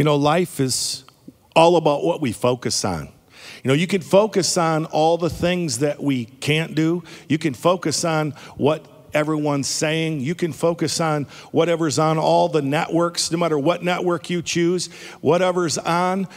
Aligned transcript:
You 0.00 0.04
know, 0.04 0.16
life 0.16 0.60
is 0.60 1.04
all 1.54 1.76
about 1.76 2.02
what 2.02 2.22
we 2.22 2.32
focus 2.32 2.86
on. 2.86 3.12
You 3.62 3.68
know, 3.68 3.74
you 3.74 3.86
can 3.86 4.00
focus 4.00 4.56
on 4.56 4.86
all 4.86 5.18
the 5.18 5.28
things 5.28 5.80
that 5.80 6.02
we 6.02 6.24
can't 6.24 6.74
do. 6.74 7.04
You 7.28 7.36
can 7.36 7.52
focus 7.52 8.02
on 8.02 8.30
what 8.56 8.86
everyone's 9.12 9.68
saying. 9.68 10.20
You 10.20 10.34
can 10.34 10.54
focus 10.54 11.02
on 11.02 11.24
whatever's 11.52 11.98
on 11.98 12.16
all 12.16 12.48
the 12.48 12.62
networks, 12.62 13.30
no 13.30 13.36
matter 13.36 13.58
what 13.58 13.84
network 13.84 14.30
you 14.30 14.40
choose, 14.40 14.86
whatever's 15.20 15.76
on. 15.76 16.28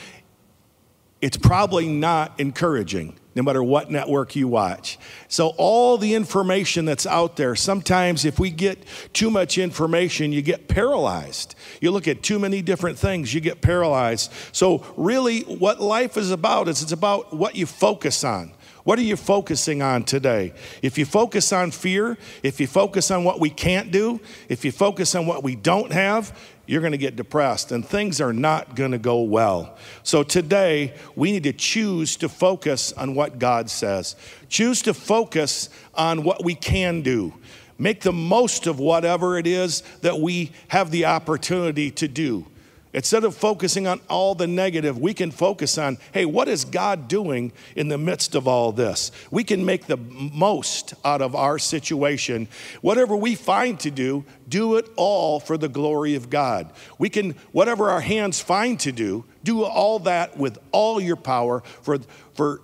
It's 1.21 1.37
probably 1.37 1.87
not 1.87 2.37
encouraging 2.41 3.17
no 3.35 3.43
matter 3.43 3.63
what 3.63 3.89
network 3.89 4.35
you 4.35 4.47
watch. 4.47 4.97
So, 5.27 5.49
all 5.57 5.97
the 5.97 6.13
information 6.13 6.85
that's 6.85 7.05
out 7.05 7.35
there, 7.35 7.55
sometimes 7.55 8.25
if 8.25 8.39
we 8.39 8.49
get 8.49 8.83
too 9.13 9.29
much 9.29 9.57
information, 9.57 10.31
you 10.31 10.41
get 10.41 10.67
paralyzed. 10.67 11.55
You 11.81 11.91
look 11.91 12.07
at 12.07 12.23
too 12.23 12.39
many 12.39 12.61
different 12.61 12.97
things, 12.97 13.33
you 13.33 13.41
get 13.41 13.61
paralyzed. 13.61 14.31
So, 14.51 14.85
really, 14.95 15.41
what 15.41 15.81
life 15.81 16.17
is 16.17 16.31
about 16.31 16.67
is 16.67 16.81
it's 16.81 16.91
about 16.91 17.33
what 17.33 17.55
you 17.55 17.65
focus 17.65 18.23
on. 18.23 18.53
What 18.83 18.99
are 18.99 19.03
you 19.03 19.15
focusing 19.15 19.81
on 19.81 20.03
today? 20.03 20.53
If 20.81 20.97
you 20.97 21.05
focus 21.05 21.53
on 21.53 21.71
fear, 21.71 22.17
if 22.43 22.59
you 22.59 22.67
focus 22.67 23.11
on 23.11 23.23
what 23.23 23.39
we 23.39 23.49
can't 23.49 23.91
do, 23.91 24.19
if 24.49 24.65
you 24.65 24.73
focus 24.73 25.15
on 25.15 25.25
what 25.25 25.41
we 25.41 25.55
don't 25.55 25.91
have, 25.93 26.37
you're 26.65 26.81
going 26.81 26.93
to 26.93 26.97
get 26.97 27.15
depressed 27.15 27.71
and 27.71 27.85
things 27.85 28.21
are 28.21 28.33
not 28.33 28.75
going 28.75 28.91
to 28.91 28.97
go 28.97 29.21
well. 29.21 29.77
So 30.03 30.23
today, 30.23 30.93
we 31.15 31.31
need 31.31 31.43
to 31.43 31.53
choose 31.53 32.15
to 32.17 32.29
focus 32.29 32.93
on 32.93 33.15
what 33.15 33.39
God 33.39 33.69
says. 33.69 34.15
Choose 34.49 34.81
to 34.83 34.93
focus 34.93 35.69
on 35.93 36.23
what 36.23 36.43
we 36.43 36.55
can 36.55 37.01
do. 37.01 37.33
Make 37.77 38.01
the 38.01 38.13
most 38.13 38.67
of 38.67 38.79
whatever 38.79 39.37
it 39.37 39.47
is 39.47 39.81
that 40.01 40.19
we 40.19 40.51
have 40.69 40.91
the 40.91 41.05
opportunity 41.05 41.91
to 41.91 42.07
do. 42.07 42.45
Instead 42.93 43.23
of 43.23 43.35
focusing 43.35 43.87
on 43.87 43.99
all 44.07 44.35
the 44.35 44.45
negative, 44.45 44.99
we 44.99 45.15
can 45.15 45.31
focus 45.31 45.77
on 45.79 45.97
hey, 46.11 46.25
what 46.25 46.47
is 46.47 46.63
God 46.63 47.07
doing 47.07 47.51
in 47.75 47.87
the 47.87 47.97
midst 47.97 48.35
of 48.35 48.47
all 48.47 48.71
this? 48.71 49.11
We 49.31 49.43
can 49.43 49.65
make 49.65 49.87
the 49.87 49.97
most 49.97 50.93
out 51.03 51.21
of 51.21 51.35
our 51.35 51.57
situation. 51.57 52.47
Whatever 52.81 53.15
we 53.15 53.33
find 53.33 53.79
to 53.79 53.89
do, 53.89 54.25
do 54.47 54.77
it 54.77 54.87
all 54.95 55.39
for 55.39 55.57
the 55.57 55.69
glory 55.69 56.13
of 56.13 56.29
God. 56.29 56.71
We 56.99 57.09
can, 57.09 57.31
whatever 57.51 57.89
our 57.89 58.01
hands 58.01 58.39
find 58.39 58.79
to 58.81 58.91
do, 58.91 59.25
do 59.43 59.63
all 59.63 59.99
that 59.99 60.37
with 60.37 60.59
all 60.71 61.01
your 61.01 61.15
power 61.15 61.61
for, 61.81 61.97
for 62.35 62.61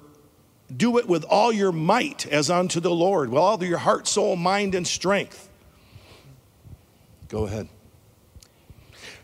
do 0.76 1.00
it 1.00 1.08
with 1.08 1.24
all 1.24 1.52
your 1.52 1.72
might 1.72 2.28
as 2.28 2.52
unto 2.52 2.80
the 2.80 2.92
Lord, 2.92 3.30
with 3.30 3.40
all 3.40 3.64
your 3.64 3.80
heart, 3.80 4.08
soul, 4.08 4.36
mind, 4.36 4.76
and 4.76 4.86
strength. 4.86 5.50
Go 7.30 7.46
ahead. 7.46 7.68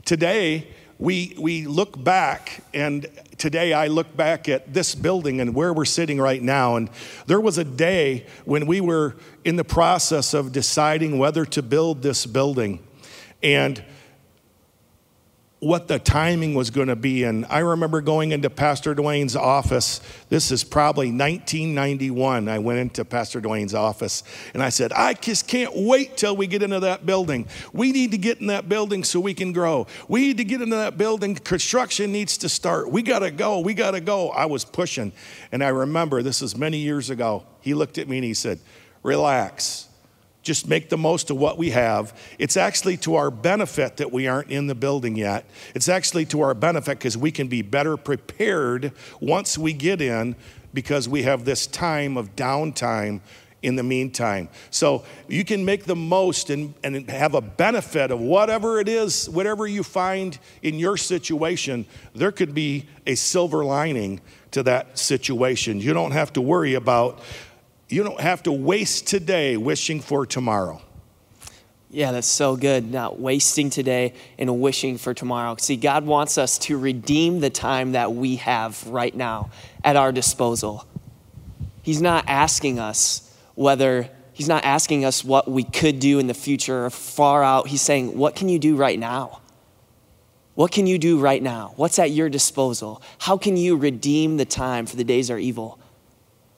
Today, 0.03 0.67
we, 0.97 1.35
we 1.37 1.65
look 1.65 2.01
back, 2.01 2.63
and 2.73 3.05
today 3.37 3.73
I 3.73 3.87
look 3.87 4.15
back 4.15 4.47
at 4.47 4.73
this 4.73 4.95
building 4.95 5.41
and 5.41 5.53
where 5.53 5.73
we're 5.73 5.85
sitting 5.85 6.19
right 6.19 6.41
now. 6.41 6.77
And 6.77 6.89
there 7.27 7.41
was 7.41 7.57
a 7.57 7.65
day 7.65 8.25
when 8.45 8.65
we 8.65 8.79
were 8.79 9.17
in 9.43 9.57
the 9.57 9.65
process 9.65 10.33
of 10.33 10.51
deciding 10.51 11.17
whether 11.17 11.45
to 11.45 11.61
build 11.61 12.01
this 12.01 12.25
building. 12.25 12.85
And 13.43 13.83
what 15.59 15.87
the 15.87 15.97
timing 15.97 16.53
was 16.53 16.69
going 16.69 16.89
to 16.89 16.95
be. 16.95 17.23
And 17.23 17.45
I 17.49 17.59
remember 17.59 18.01
going 18.01 18.31
into 18.31 18.49
Pastor 18.49 18.93
Dwayne's 18.93 19.35
office. 19.35 20.01
This 20.29 20.51
is 20.51 20.63
probably 20.63 21.07
1991. 21.07 22.49
I 22.49 22.59
went 22.59 22.79
into 22.79 23.05
Pastor 23.05 23.39
Dwayne's 23.39 23.73
office 23.73 24.23
and 24.53 24.61
I 24.61 24.69
said, 24.69 24.91
I 24.91 25.13
just 25.13 25.47
can't 25.47 25.71
wait 25.73 26.17
till 26.17 26.35
we 26.35 26.47
get 26.47 26.61
into 26.61 26.81
that 26.81 27.05
building. 27.05 27.47
We 27.71 27.93
need 27.93 28.11
to 28.11 28.17
get 28.17 28.41
in 28.41 28.47
that 28.47 28.67
building 28.67 29.03
so 29.03 29.19
we 29.19 29.33
can 29.33 29.53
grow. 29.53 29.87
We 30.09 30.21
need 30.21 30.37
to 30.37 30.43
get 30.43 30.61
into 30.61 30.75
that 30.75 30.97
building. 30.97 31.35
Construction 31.35 32.11
needs 32.11 32.37
to 32.39 32.49
start. 32.49 32.91
We 32.91 33.01
got 33.01 33.19
to 33.19 33.31
go. 33.31 33.59
We 33.59 33.73
got 33.73 33.91
to 33.91 34.01
go. 34.01 34.29
I 34.29 34.45
was 34.45 34.65
pushing. 34.65 35.13
And 35.51 35.63
I 35.63 35.69
remember 35.69 36.21
this 36.21 36.41
is 36.41 36.57
many 36.57 36.77
years 36.77 37.09
ago. 37.09 37.43
He 37.61 37.73
looked 37.73 37.97
at 37.97 38.09
me 38.09 38.17
and 38.17 38.25
he 38.25 38.33
said, 38.33 38.59
Relax 39.03 39.87
just 40.45 40.69
make 40.69 40.89
the 40.89 40.97
most 40.97 41.29
of 41.31 41.37
what 41.37 41.57
we 41.57 41.71
have. 41.71 42.17
It's 42.39 42.55
actually 42.55 42.97
to 42.97 43.15
our 43.15 43.31
benefit 43.31 43.97
that 43.97 44.11
we 44.11 44.27
aren't 44.27 44.51
in 44.51 44.67
the 44.67 44.75
building 44.75 45.17
yet. 45.17 45.43
It's 45.73 45.89
actually 45.89 46.25
to 46.27 46.41
our 46.41 46.53
benefit 46.53 46.99
because 46.99 47.17
we 47.17 47.31
can 47.31 47.47
be 47.47 47.63
better 47.63 47.97
prepared 47.97 48.93
once 49.19 49.57
we 49.57 49.73
get 49.73 50.01
in 50.01 50.35
because 50.73 51.09
we 51.09 51.23
have 51.23 51.45
this 51.45 51.65
time 51.65 52.15
of 52.15 52.35
downtime 52.35 53.21
in 53.63 53.75
the 53.75 53.83
meantime. 53.83 54.47
So 54.69 55.03
you 55.27 55.43
can 55.43 55.65
make 55.65 55.85
the 55.85 55.95
most 55.95 56.51
and, 56.51 56.75
and 56.83 57.09
have 57.09 57.33
a 57.33 57.41
benefit 57.41 58.11
of 58.11 58.21
whatever 58.21 58.79
it 58.79 58.87
is, 58.87 59.27
whatever 59.27 59.65
you 59.65 59.81
find 59.81 60.37
in 60.61 60.75
your 60.75 60.97
situation, 60.97 61.87
there 62.13 62.31
could 62.31 62.53
be 62.53 62.85
a 63.07 63.15
silver 63.15 63.65
lining 63.65 64.21
to 64.51 64.61
that 64.63 64.99
situation. 64.99 65.79
You 65.79 65.93
don't 65.93 66.11
have 66.11 66.31
to 66.33 66.41
worry 66.41 66.75
about 66.75 67.19
you 67.89 68.03
don't 68.03 68.19
have 68.19 68.43
to 68.43 68.51
waste 68.51 69.07
today 69.07 69.57
wishing 69.57 70.01
for 70.01 70.25
tomorrow. 70.25 70.81
Yeah, 71.91 72.11
that's 72.11 72.27
so 72.27 72.57
good. 72.57 72.91
Not 72.91 73.19
wasting 73.19 73.69
today 73.69 74.13
and 74.37 74.59
wishing 74.59 74.97
for 74.97 75.13
tomorrow. 75.13 75.55
See, 75.57 75.77
God 75.77 76.05
wants 76.05 76.37
us 76.37 76.57
to 76.59 76.77
redeem 76.77 77.39
the 77.39 77.49
time 77.49 77.93
that 77.93 78.13
we 78.13 78.37
have 78.37 78.85
right 78.87 79.15
now 79.15 79.49
at 79.83 79.95
our 79.95 80.11
disposal. 80.11 80.85
He's 81.83 82.01
not 82.01 82.25
asking 82.27 82.79
us 82.79 83.33
whether, 83.53 84.09
He's 84.33 84.49
not 84.49 84.65
asking 84.65 85.05
us 85.05 85.23
what 85.23 85.49
we 85.49 85.63
could 85.63 85.99
do 85.99 86.19
in 86.19 86.27
the 86.27 86.33
future 86.33 86.85
or 86.85 86.89
far 86.89 87.43
out. 87.43 87.67
He's 87.67 87.81
saying, 87.81 88.17
What 88.17 88.35
can 88.35 88.49
you 88.49 88.59
do 88.59 88.75
right 88.75 88.99
now? 88.99 89.39
What 90.55 90.71
can 90.71 90.87
you 90.87 90.97
do 90.97 91.19
right 91.19 91.41
now? 91.41 91.73
What's 91.75 91.99
at 91.99 92.11
your 92.11 92.29
disposal? 92.29 93.01
How 93.19 93.37
can 93.37 93.55
you 93.55 93.77
redeem 93.77 94.37
the 94.37 94.45
time 94.45 94.85
for 94.85 94.95
the 94.95 95.03
days 95.03 95.29
are 95.29 95.37
evil? 95.37 95.79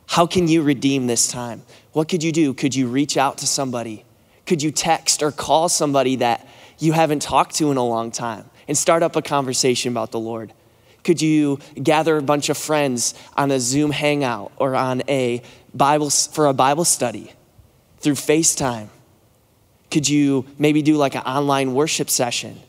How 0.08 0.26
can 0.26 0.48
you 0.48 0.64
redeem 0.64 1.08
this 1.08 1.28
time? 1.28 1.62
What 1.94 2.10
could 2.10 2.24
you 2.24 2.32
do? 2.32 2.54
Could 2.54 2.74
you 2.74 2.88
reach 2.88 3.18
out 3.18 3.38
to 3.40 3.48
somebody? 3.48 4.04
Could 4.46 4.64
you 4.64 4.72
text 4.72 5.22
or 5.22 5.32
call 5.32 5.70
somebody 5.70 6.16
that 6.18 6.48
you 6.80 6.94
haven't 6.94 7.22
talked 7.22 7.56
to 7.56 7.70
in 7.70 7.78
a 7.78 7.86
long 7.86 8.12
time 8.12 8.50
and 8.68 8.78
start 8.78 9.04
up 9.04 9.16
a 9.16 9.22
conversation 9.22 9.92
about 9.92 10.12
the 10.12 10.20
Lord? 10.20 10.54
Could 11.04 11.22
you 11.22 11.60
gather 11.82 12.18
a 12.18 12.22
bunch 12.22 12.50
of 12.50 12.58
friends 12.58 13.14
on 13.36 13.52
a 13.52 13.60
Zoom 13.60 13.92
hangout 13.92 14.52
or 14.58 14.76
on 14.76 15.04
a 15.08 15.42
Bible 15.74 16.10
for 16.10 16.48
a 16.48 16.54
Bible 16.54 16.86
study 16.86 17.32
through 18.00 18.16
FaceTime? 18.16 18.88
Could 19.92 20.10
you 20.10 20.46
maybe 20.58 20.82
do 20.82 20.98
like 20.98 21.16
an 21.16 21.22
online 21.22 21.74
worship 21.74 22.10
session 22.10 22.60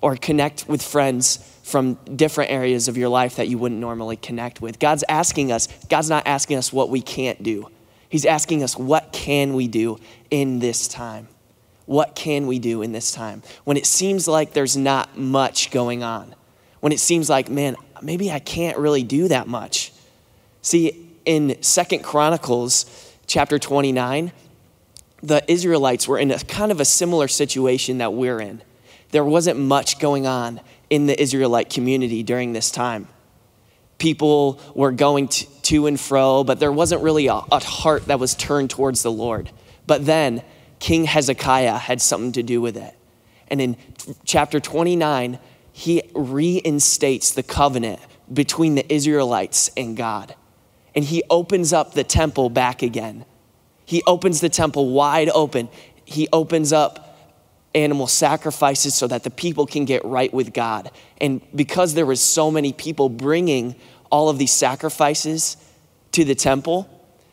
or 0.00 0.16
connect 0.16 0.68
with 0.68 0.82
friends 0.82 1.38
from 1.68 1.94
different 2.16 2.50
areas 2.50 2.88
of 2.88 2.96
your 2.96 3.10
life 3.10 3.36
that 3.36 3.48
you 3.48 3.58
wouldn't 3.58 3.80
normally 3.80 4.16
connect 4.16 4.62
with. 4.62 4.78
God's 4.78 5.04
asking 5.08 5.52
us, 5.52 5.68
God's 5.88 6.08
not 6.08 6.26
asking 6.26 6.56
us 6.56 6.72
what 6.72 6.88
we 6.88 7.02
can't 7.02 7.42
do. 7.42 7.68
He's 8.08 8.24
asking 8.24 8.62
us, 8.62 8.76
what 8.76 9.12
can 9.12 9.52
we 9.52 9.68
do 9.68 9.98
in 10.30 10.60
this 10.60 10.88
time? 10.88 11.28
What 11.84 12.14
can 12.14 12.46
we 12.46 12.58
do 12.58 12.80
in 12.80 12.92
this 12.92 13.12
time? 13.12 13.42
When 13.64 13.76
it 13.76 13.86
seems 13.86 14.26
like 14.26 14.54
there's 14.54 14.76
not 14.76 15.18
much 15.18 15.70
going 15.70 16.02
on. 16.02 16.34
When 16.80 16.92
it 16.92 17.00
seems 17.00 17.28
like, 17.28 17.50
man, 17.50 17.76
maybe 18.00 18.30
I 18.30 18.38
can't 18.38 18.78
really 18.78 19.02
do 19.02 19.28
that 19.28 19.46
much. 19.46 19.92
See, 20.62 21.14
in 21.24 21.62
Second 21.62 22.02
Chronicles 22.02 23.14
chapter 23.26 23.58
29, 23.58 24.32
the 25.22 25.50
Israelites 25.50 26.08
were 26.08 26.18
in 26.18 26.30
a 26.30 26.38
kind 26.38 26.72
of 26.72 26.80
a 26.80 26.84
similar 26.84 27.28
situation 27.28 27.98
that 27.98 28.14
we're 28.14 28.40
in. 28.40 28.62
There 29.10 29.24
wasn't 29.24 29.58
much 29.58 29.98
going 29.98 30.26
on 30.26 30.60
in 30.90 31.06
the 31.06 31.20
Israelite 31.20 31.70
community 31.70 32.22
during 32.22 32.52
this 32.52 32.70
time. 32.70 33.08
People 33.98 34.60
were 34.74 34.92
going 34.92 35.28
to 35.28 35.86
and 35.86 36.00
fro, 36.00 36.44
but 36.44 36.60
there 36.60 36.72
wasn't 36.72 37.02
really 37.02 37.26
a, 37.26 37.34
a 37.52 37.62
heart 37.62 38.06
that 38.06 38.18
was 38.18 38.34
turned 38.34 38.70
towards 38.70 39.02
the 39.02 39.12
Lord. 39.12 39.50
But 39.86 40.06
then 40.06 40.42
King 40.78 41.04
Hezekiah 41.04 41.76
had 41.76 42.00
something 42.00 42.32
to 42.32 42.42
do 42.42 42.60
with 42.60 42.76
it. 42.76 42.94
And 43.48 43.60
in 43.60 43.76
chapter 44.24 44.60
29, 44.60 45.38
he 45.72 46.02
reinstates 46.14 47.32
the 47.32 47.42
covenant 47.42 48.00
between 48.32 48.74
the 48.74 48.92
Israelites 48.92 49.70
and 49.76 49.96
God. 49.96 50.34
And 50.94 51.04
he 51.04 51.22
opens 51.30 51.72
up 51.72 51.94
the 51.94 52.04
temple 52.04 52.50
back 52.50 52.82
again. 52.82 53.24
He 53.84 54.02
opens 54.06 54.40
the 54.40 54.48
temple 54.48 54.90
wide 54.90 55.30
open. 55.34 55.68
He 56.04 56.28
opens 56.32 56.72
up 56.72 57.07
animal 57.78 58.06
sacrifices 58.06 58.94
so 58.94 59.06
that 59.06 59.22
the 59.22 59.30
people 59.30 59.64
can 59.64 59.84
get 59.84 60.04
right 60.04 60.32
with 60.34 60.52
God. 60.52 60.90
And 61.20 61.40
because 61.54 61.94
there 61.94 62.06
was 62.06 62.20
so 62.20 62.50
many 62.50 62.72
people 62.72 63.08
bringing 63.08 63.76
all 64.10 64.28
of 64.28 64.38
these 64.38 64.52
sacrifices 64.52 65.56
to 66.12 66.24
the 66.24 66.34
temple, 66.34 66.88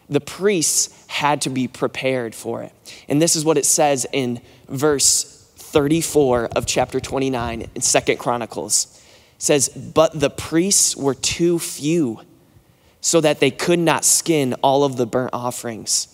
the 0.07 0.21
priests 0.21 1.06
had 1.07 1.42
to 1.42 1.50
be 1.50 1.68
prepared 1.68 2.36
for 2.36 2.62
it. 2.62 2.71
And 3.09 3.21
this 3.21 3.36
is 3.36 3.44
what 3.44 3.57
it 3.57 3.65
says 3.65 4.06
in 4.13 4.39
verse 4.69 5.24
34 5.57 6.50
of 6.56 6.65
chapter 6.65 7.00
29 7.00 7.68
in 7.74 7.81
Second 7.81 8.18
Chronicles. 8.18 8.88
It 9.38 9.42
says, 9.42 9.69
"But 9.69 10.19
the 10.19 10.30
priests 10.30 10.95
were 10.95 11.15
too 11.15 11.59
few, 11.59 12.21
so 13.01 13.19
that 13.21 13.39
they 13.39 13.51
could 13.51 13.80
not 13.80 14.06
skin 14.06 14.53
all 14.62 14.83
of 14.83 14.97
the 14.97 15.06
burnt 15.06 15.33
offerings." 15.33 16.07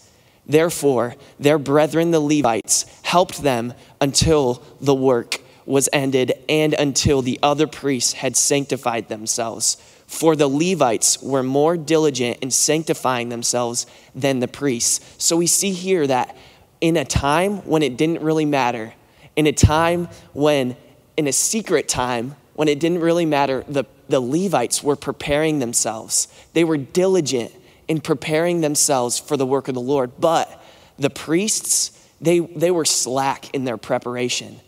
Therefore, 0.48 1.16
their 1.40 1.60
brethren, 1.60 2.12
the 2.12 2.20
Levites, 2.20 2.86
helped 3.12 3.44
them 3.44 3.74
until 4.00 4.64
the 4.80 4.96
work 4.96 5.42
was 5.66 5.90
ended 5.92 6.32
and 6.48 6.74
until 6.74 7.22
the 7.22 7.38
other 7.44 7.68
priests 7.68 8.14
had 8.14 8.38
sanctified 8.38 9.10
themselves. 9.10 9.76
For 10.08 10.34
the 10.34 10.48
Levites 10.48 11.22
were 11.22 11.44
more 11.44 11.76
diligent 11.76 12.40
in 12.40 12.52
sanctifying 12.52 13.28
themselves 13.28 13.86
than 14.16 14.40
the 14.40 14.48
priests. 14.48 15.02
So 15.18 15.36
we 15.36 15.46
see 15.46 15.72
here 15.72 16.08
that 16.08 16.38
in 16.80 16.96
a 16.96 17.04
time 17.04 17.58
when 17.68 17.84
it 17.84 17.98
didn't 17.98 18.22
really 18.22 18.46
matter, 18.46 18.94
in 19.36 19.46
a 19.46 19.52
time 19.52 20.08
when, 20.32 20.78
in 21.18 21.28
a 21.28 21.34
secret 21.34 21.90
time, 21.90 22.38
when 22.54 22.70
it 22.70 22.80
didn't 22.80 23.02
really 23.02 23.26
matter, 23.26 23.66
the, 23.68 23.84
the 24.08 24.22
Levites 24.22 24.82
were 24.82 24.96
preparing 24.96 25.60
themselves. 25.60 26.30
They 26.54 26.64
were 26.64 26.78
diligent 26.78 27.52
in 27.90 28.00
preparing 28.00 28.62
themselves 28.62 29.20
for 29.20 29.36
the 29.36 29.46
work 29.46 29.68
of 29.68 29.76
the 29.76 29.82
Lord. 29.82 30.12
But 30.18 30.64
the 30.98 31.10
priests, 31.10 32.01
they, 32.22 32.40
they 32.40 32.72
were 32.72 32.86
slack 32.86 33.54
in 33.54 33.66
their 33.66 33.78
preparation. 33.78 34.60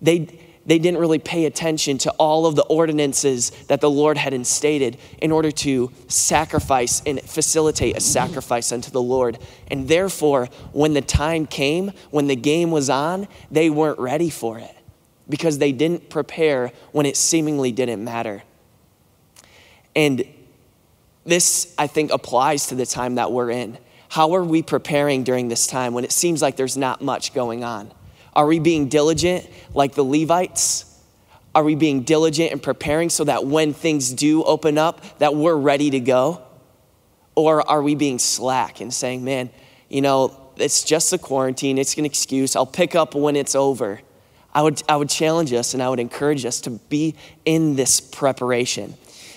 They, 0.00 0.40
they 0.64 0.78
didn't 0.78 0.98
really 0.98 1.18
pay 1.18 1.46
attention 1.46 1.98
to 1.98 2.10
all 2.12 2.46
of 2.46 2.54
the 2.54 2.64
ordinances 2.64 3.50
that 3.68 3.80
the 3.80 3.90
Lord 3.90 4.16
had 4.16 4.32
instated 4.32 4.98
in 5.20 5.32
order 5.32 5.50
to 5.50 5.90
sacrifice 6.08 7.02
and 7.06 7.20
facilitate 7.20 7.96
a 7.96 8.00
sacrifice 8.00 8.72
unto 8.72 8.90
the 8.90 9.02
Lord. 9.02 9.38
And 9.68 9.88
therefore, 9.88 10.46
when 10.72 10.94
the 10.94 11.02
time 11.02 11.46
came, 11.46 11.92
when 12.10 12.28
the 12.28 12.36
game 12.36 12.70
was 12.70 12.88
on, 12.88 13.26
they 13.50 13.68
weren't 13.68 13.98
ready 13.98 14.30
for 14.30 14.58
it 14.58 14.74
because 15.28 15.58
they 15.58 15.72
didn't 15.72 16.08
prepare 16.08 16.72
when 16.92 17.06
it 17.06 17.16
seemingly 17.16 17.72
didn't 17.72 18.02
matter. 18.02 18.42
And 19.94 20.24
this, 21.24 21.74
I 21.78 21.86
think, 21.88 22.12
applies 22.12 22.68
to 22.68 22.74
the 22.74 22.86
time 22.86 23.16
that 23.16 23.32
we're 23.32 23.50
in. 23.50 23.78
How 24.08 24.34
are 24.34 24.44
we 24.44 24.62
preparing 24.62 25.24
during 25.24 25.48
this 25.48 25.66
time 25.66 25.94
when 25.94 26.04
it 26.04 26.12
seems 26.12 26.42
like 26.42 26.56
there's 26.56 26.76
not 26.76 27.02
much 27.02 27.34
going 27.34 27.64
on? 27.64 27.92
Are 28.34 28.46
we 28.46 28.58
being 28.58 28.88
diligent 28.88 29.48
like 29.74 29.94
the 29.94 30.04
Levites? 30.04 30.84
Are 31.54 31.64
we 31.64 31.74
being 31.74 32.02
diligent 32.02 32.52
and 32.52 32.62
preparing 32.62 33.08
so 33.08 33.24
that 33.24 33.46
when 33.46 33.72
things 33.72 34.12
do 34.12 34.44
open 34.44 34.76
up 34.76 35.18
that 35.18 35.34
we're 35.34 35.56
ready 35.56 35.90
to 35.90 36.00
go? 36.00 36.42
Or 37.34 37.68
are 37.68 37.82
we 37.82 37.94
being 37.94 38.18
slack 38.18 38.80
and 38.80 38.92
saying, 38.92 39.24
"Man, 39.24 39.50
you 39.88 40.02
know, 40.02 40.36
it's 40.56 40.84
just 40.84 41.12
a 41.12 41.18
quarantine, 41.18 41.78
it's 41.78 41.96
an 41.96 42.04
excuse. 42.04 42.56
I'll 42.56 42.66
pick 42.66 42.94
up 42.94 43.14
when 43.14 43.36
it's 43.36 43.54
over." 43.54 44.00
I 44.56 44.62
would, 44.62 44.82
I 44.88 44.96
would 44.96 45.10
challenge 45.10 45.52
us 45.52 45.74
and 45.74 45.82
I 45.82 45.90
would 45.90 46.00
encourage 46.00 46.46
us 46.46 46.62
to 46.62 46.70
be 46.70 47.14
in 47.44 47.76
this 47.76 48.00
preparation. 48.00 48.94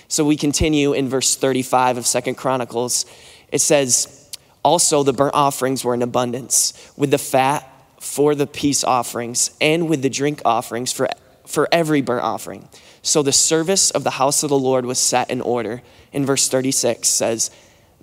So 0.08 0.24
we 0.24 0.34
continue 0.36 0.94
in 0.94 1.10
verse 1.10 1.36
35 1.36 1.98
of 1.98 2.06
Second 2.06 2.36
Chronicles. 2.36 3.04
It 3.52 3.60
says, 3.60 4.19
Also 4.62 5.02
the 5.02 5.12
burnt 5.12 5.34
offerings 5.34 5.84
were 5.84 5.94
in 5.94 6.02
abundance, 6.02 6.92
with 6.96 7.10
the 7.10 7.18
fat 7.18 7.66
for 7.98 8.34
the 8.34 8.46
peace 8.46 8.82
offerings 8.82 9.50
and 9.60 9.88
with 9.88 10.02
the 10.02 10.10
drink 10.10 10.40
offerings 10.44 10.92
for, 10.92 11.08
for 11.46 11.68
every 11.70 12.00
burnt 12.00 12.24
offering. 12.24 12.68
So 13.02 13.22
the 13.22 13.32
service 13.32 13.90
of 13.90 14.04
the 14.04 14.10
house 14.10 14.42
of 14.42 14.50
the 14.50 14.58
Lord 14.58 14.84
was 14.84 14.98
set 14.98 15.30
in 15.30 15.40
order. 15.40 15.82
In 16.12 16.26
verse 16.26 16.48
36 16.48 17.08
says, 17.08 17.50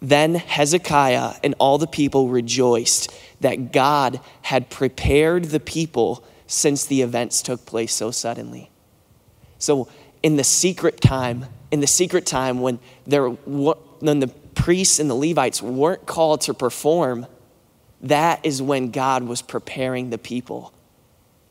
Then 0.02 0.36
Hezekiah 0.36 1.36
and 1.44 1.56
all 1.60 1.78
the 1.78 1.88
people 1.88 2.30
rejoiced 2.30 3.12
that 3.42 3.72
God 3.72 4.20
had 4.44 4.70
prepared 4.70 5.46
the 5.46 5.60
people 5.60 6.24
since 6.48 6.86
the 6.86 7.02
events 7.02 7.42
took 7.42 7.66
place 7.66 7.94
so 7.94 8.10
suddenly. 8.10 8.72
So 9.60 9.88
in 10.24 10.38
the 10.38 10.44
secret 10.44 11.02
time, 11.02 11.46
in 11.72 11.82
the 11.82 11.88
secret 11.88 12.26
time 12.26 12.62
when 12.62 12.80
there 13.06 13.28
when 13.30 14.20
the 14.20 14.28
priests 14.58 15.00
and 15.00 15.10
the 15.10 15.16
Levites 15.16 15.62
weren't 15.62 16.06
called 16.06 16.42
to 16.42 16.54
perform, 16.54 17.28
that 18.02 18.46
is 18.46 18.62
when 18.62 18.92
God 18.92 19.24
was 19.24 19.42
preparing 19.42 20.10
the 20.10 20.18
people. 20.18 20.74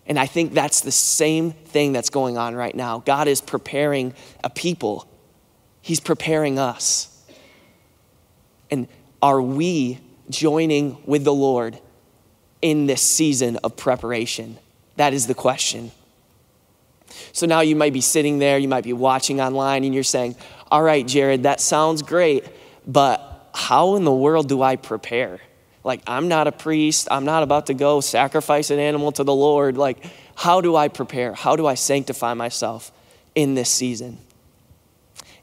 And 0.07 0.19
I 0.19 0.27
think 0.27 0.53
that's 0.53 0.83
the 0.83 0.93
same 0.93 1.53
thing 1.53 1.93
that's 1.93 2.11
going 2.11 2.37
on 2.37 2.55
right 2.55 2.75
now. 2.75 3.01
God 3.01 3.29
is 3.29 3.41
preparing 3.41 4.15
a 4.45 4.51
people, 4.51 5.09
He's 5.83 6.01
preparing 6.01 6.59
us. 6.59 7.13
And 8.71 8.89
are 9.23 9.41
we 9.41 10.01
joining 10.29 10.99
with 11.07 11.23
the 11.23 11.33
Lord 11.33 11.79
in 12.61 12.87
this 12.87 13.03
season 13.03 13.57
of 13.63 13.77
preparation? 13.77 14.59
That 14.97 15.13
is 15.15 15.29
the 15.29 15.35
question. 15.35 15.93
So 17.33 17.47
now 17.47 17.61
you 17.61 17.77
might 17.77 17.93
be 17.93 18.01
sitting 18.01 18.41
there, 18.41 18.59
you 18.59 18.69
might 18.69 18.85
be 18.85 18.93
watching 18.93 19.41
online, 19.41 19.85
and 19.85 19.95
you're 19.95 20.03
saying, 20.03 20.37
All 20.71 20.83
right, 20.83 21.07
Jared, 21.07 21.45
that 21.45 21.61
sounds 21.61 22.03
great, 22.03 22.45
but 22.87 23.51
how 23.55 23.97
in 23.97 24.05
the 24.05 24.13
world 24.13 24.49
do 24.49 24.63
I 24.63 24.77
prepare? 24.77 25.41
Like, 25.83 26.03
I'm 26.07 26.29
not 26.29 26.47
a 26.47 26.53
priest. 26.53 27.09
I'm 27.11 27.25
not 27.25 27.43
about 27.43 27.67
to 27.67 27.75
go 27.75 28.01
sacrifice 28.01 28.71
an 28.71 28.79
animal 28.79 29.13
to 29.13 29.25
the 29.25 29.35
Lord. 29.35 29.77
Like, 29.77 30.05
how 30.35 30.61
do 30.61 30.77
I 30.77 30.89
prepare? 30.89 31.33
How 31.33 31.57
do 31.57 31.67
I 31.67 31.75
sanctify 31.75 32.35
myself 32.35 32.93
in 33.35 33.55
this 33.55 33.71
season? 33.71 34.19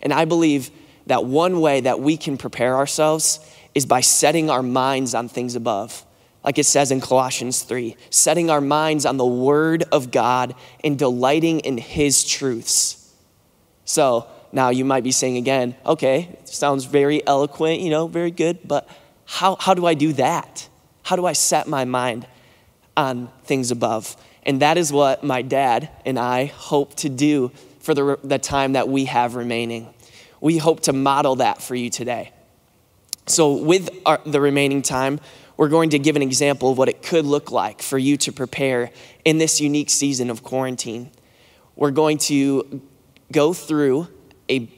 And 0.01 0.13
I 0.13 0.25
believe 0.25 0.69
that 1.07 1.25
one 1.25 1.61
way 1.61 1.81
that 1.81 1.99
we 1.99 2.17
can 2.17 2.37
prepare 2.37 2.75
ourselves 2.75 3.39
is 3.73 3.85
by 3.85 4.01
setting 4.01 4.49
our 4.49 4.61
minds 4.61 5.15
on 5.15 5.27
things 5.27 5.55
above. 5.55 6.05
Like 6.43 6.57
it 6.57 6.65
says 6.65 6.91
in 6.91 6.99
Colossians 6.99 7.63
3, 7.63 7.95
setting 8.09 8.49
our 8.49 8.61
minds 8.61 9.05
on 9.05 9.17
the 9.17 9.25
Word 9.25 9.85
of 9.91 10.11
God 10.11 10.55
and 10.83 10.99
delighting 10.99 11.61
in 11.61 11.77
His 11.77 12.25
truths. 12.25 13.13
So 13.85 14.27
now 14.53 14.69
you 14.69 14.85
might 14.85 15.03
be 15.03 15.11
saying 15.11 15.35
again, 15.37 15.75
okay, 15.83 16.37
sounds 16.45 16.85
very 16.85 17.25
eloquent, 17.25 17.81
you 17.81 17.89
know, 17.89 18.07
very 18.07 18.29
good, 18.29 18.59
but 18.63 18.87
how, 19.25 19.57
how 19.59 19.73
do 19.73 19.87
I 19.87 19.95
do 19.95 20.13
that? 20.13 20.69
How 21.01 21.15
do 21.15 21.25
I 21.25 21.33
set 21.33 21.67
my 21.67 21.85
mind 21.85 22.27
on 22.95 23.29
things 23.45 23.71
above? 23.71 24.15
And 24.43 24.61
that 24.61 24.77
is 24.77 24.93
what 24.93 25.23
my 25.23 25.41
dad 25.41 25.89
and 26.05 26.19
I 26.19 26.45
hope 26.45 26.95
to 26.97 27.09
do 27.09 27.51
for 27.79 27.95
the, 27.95 28.19
the 28.23 28.37
time 28.37 28.73
that 28.73 28.87
we 28.87 29.05
have 29.05 29.35
remaining. 29.35 29.91
We 30.39 30.59
hope 30.59 30.81
to 30.81 30.93
model 30.93 31.37
that 31.37 31.61
for 31.61 31.73
you 31.73 31.89
today. 31.89 32.31
So, 33.25 33.53
with 33.53 33.89
our, 34.05 34.19
the 34.25 34.41
remaining 34.41 34.81
time, 34.81 35.19
we're 35.55 35.69
going 35.69 35.91
to 35.91 35.99
give 35.99 36.15
an 36.17 36.21
example 36.21 36.71
of 36.71 36.77
what 36.77 36.89
it 36.89 37.01
could 37.01 37.25
look 37.25 37.51
like 37.51 37.81
for 37.81 37.97
you 37.97 38.17
to 38.17 38.33
prepare 38.33 38.91
in 39.23 39.37
this 39.37 39.61
unique 39.61 39.89
season 39.89 40.29
of 40.29 40.43
quarantine. 40.43 41.09
We're 41.75 41.91
going 41.91 42.17
to 42.19 42.81
go 43.31 43.53
through 43.53 44.09
a 44.49 44.69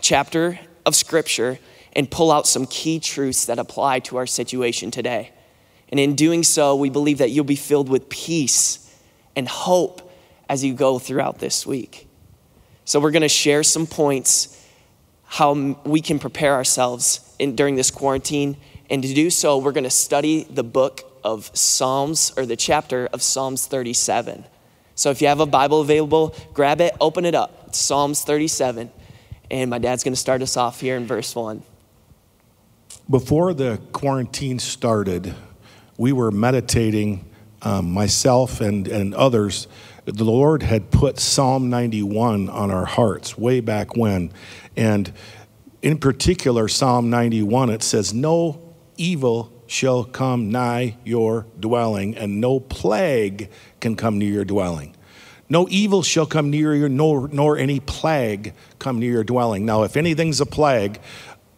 chapter 0.00 0.58
of 0.84 0.94
scripture 0.94 1.58
and 1.94 2.10
pull 2.10 2.32
out 2.32 2.46
some 2.46 2.66
key 2.66 2.98
truths 2.98 3.46
that 3.46 3.58
apply 3.58 4.00
to 4.00 4.16
our 4.16 4.26
situation 4.26 4.90
today. 4.90 5.30
And 5.88 6.00
in 6.00 6.14
doing 6.14 6.42
so, 6.42 6.74
we 6.76 6.90
believe 6.90 7.18
that 7.18 7.30
you'll 7.30 7.44
be 7.44 7.56
filled 7.56 7.88
with 7.88 8.08
peace 8.08 8.80
and 9.36 9.48
hope 9.48 10.10
as 10.48 10.64
you 10.64 10.74
go 10.74 10.98
throughout 10.98 11.38
this 11.38 11.66
week. 11.66 12.08
So, 12.84 13.00
we're 13.00 13.12
going 13.12 13.22
to 13.22 13.28
share 13.28 13.62
some 13.62 13.86
points 13.86 14.60
how 15.24 15.54
we 15.84 16.00
can 16.00 16.18
prepare 16.18 16.54
ourselves 16.54 17.34
in, 17.38 17.56
during 17.56 17.76
this 17.76 17.90
quarantine. 17.90 18.56
And 18.90 19.02
to 19.02 19.14
do 19.14 19.30
so, 19.30 19.58
we're 19.58 19.72
going 19.72 19.84
to 19.84 19.90
study 19.90 20.44
the 20.44 20.62
book 20.62 21.02
of 21.24 21.50
Psalms 21.56 22.32
or 22.36 22.44
the 22.44 22.56
chapter 22.56 23.08
of 23.12 23.22
Psalms 23.22 23.66
37. 23.66 24.44
So, 24.94 25.10
if 25.10 25.22
you 25.22 25.28
have 25.28 25.40
a 25.40 25.46
Bible 25.46 25.80
available, 25.80 26.34
grab 26.52 26.80
it, 26.80 26.94
open 27.00 27.24
it 27.24 27.34
up. 27.34 27.64
It's 27.68 27.78
Psalms 27.78 28.22
37. 28.22 28.90
And 29.54 29.70
my 29.70 29.78
dad's 29.78 30.02
going 30.02 30.14
to 30.14 30.20
start 30.20 30.42
us 30.42 30.56
off 30.56 30.80
here 30.80 30.96
in 30.96 31.06
verse 31.06 31.36
1. 31.36 31.62
Before 33.08 33.54
the 33.54 33.80
quarantine 33.92 34.58
started, 34.58 35.32
we 35.96 36.10
were 36.10 36.32
meditating, 36.32 37.24
um, 37.62 37.92
myself 37.92 38.60
and, 38.60 38.88
and 38.88 39.14
others. 39.14 39.68
The 40.06 40.24
Lord 40.24 40.64
had 40.64 40.90
put 40.90 41.20
Psalm 41.20 41.70
91 41.70 42.48
on 42.48 42.72
our 42.72 42.84
hearts 42.84 43.38
way 43.38 43.60
back 43.60 43.96
when. 43.96 44.32
And 44.76 45.12
in 45.82 45.98
particular, 45.98 46.66
Psalm 46.66 47.08
91, 47.08 47.70
it 47.70 47.84
says, 47.84 48.12
No 48.12 48.74
evil 48.96 49.52
shall 49.68 50.02
come 50.02 50.50
nigh 50.50 50.96
your 51.04 51.46
dwelling, 51.60 52.16
and 52.16 52.40
no 52.40 52.58
plague 52.58 53.50
can 53.78 53.94
come 53.94 54.18
near 54.18 54.32
your 54.32 54.44
dwelling. 54.44 54.96
No 55.48 55.66
evil 55.70 56.02
shall 56.02 56.26
come 56.26 56.50
near 56.50 56.74
you, 56.74 56.88
nor, 56.88 57.28
nor 57.28 57.58
any 57.58 57.80
plague 57.80 58.54
come 58.78 58.98
near 58.98 59.12
your 59.12 59.24
dwelling. 59.24 59.66
Now, 59.66 59.82
if 59.82 59.96
anything's 59.96 60.40
a 60.40 60.46
plague, 60.46 61.00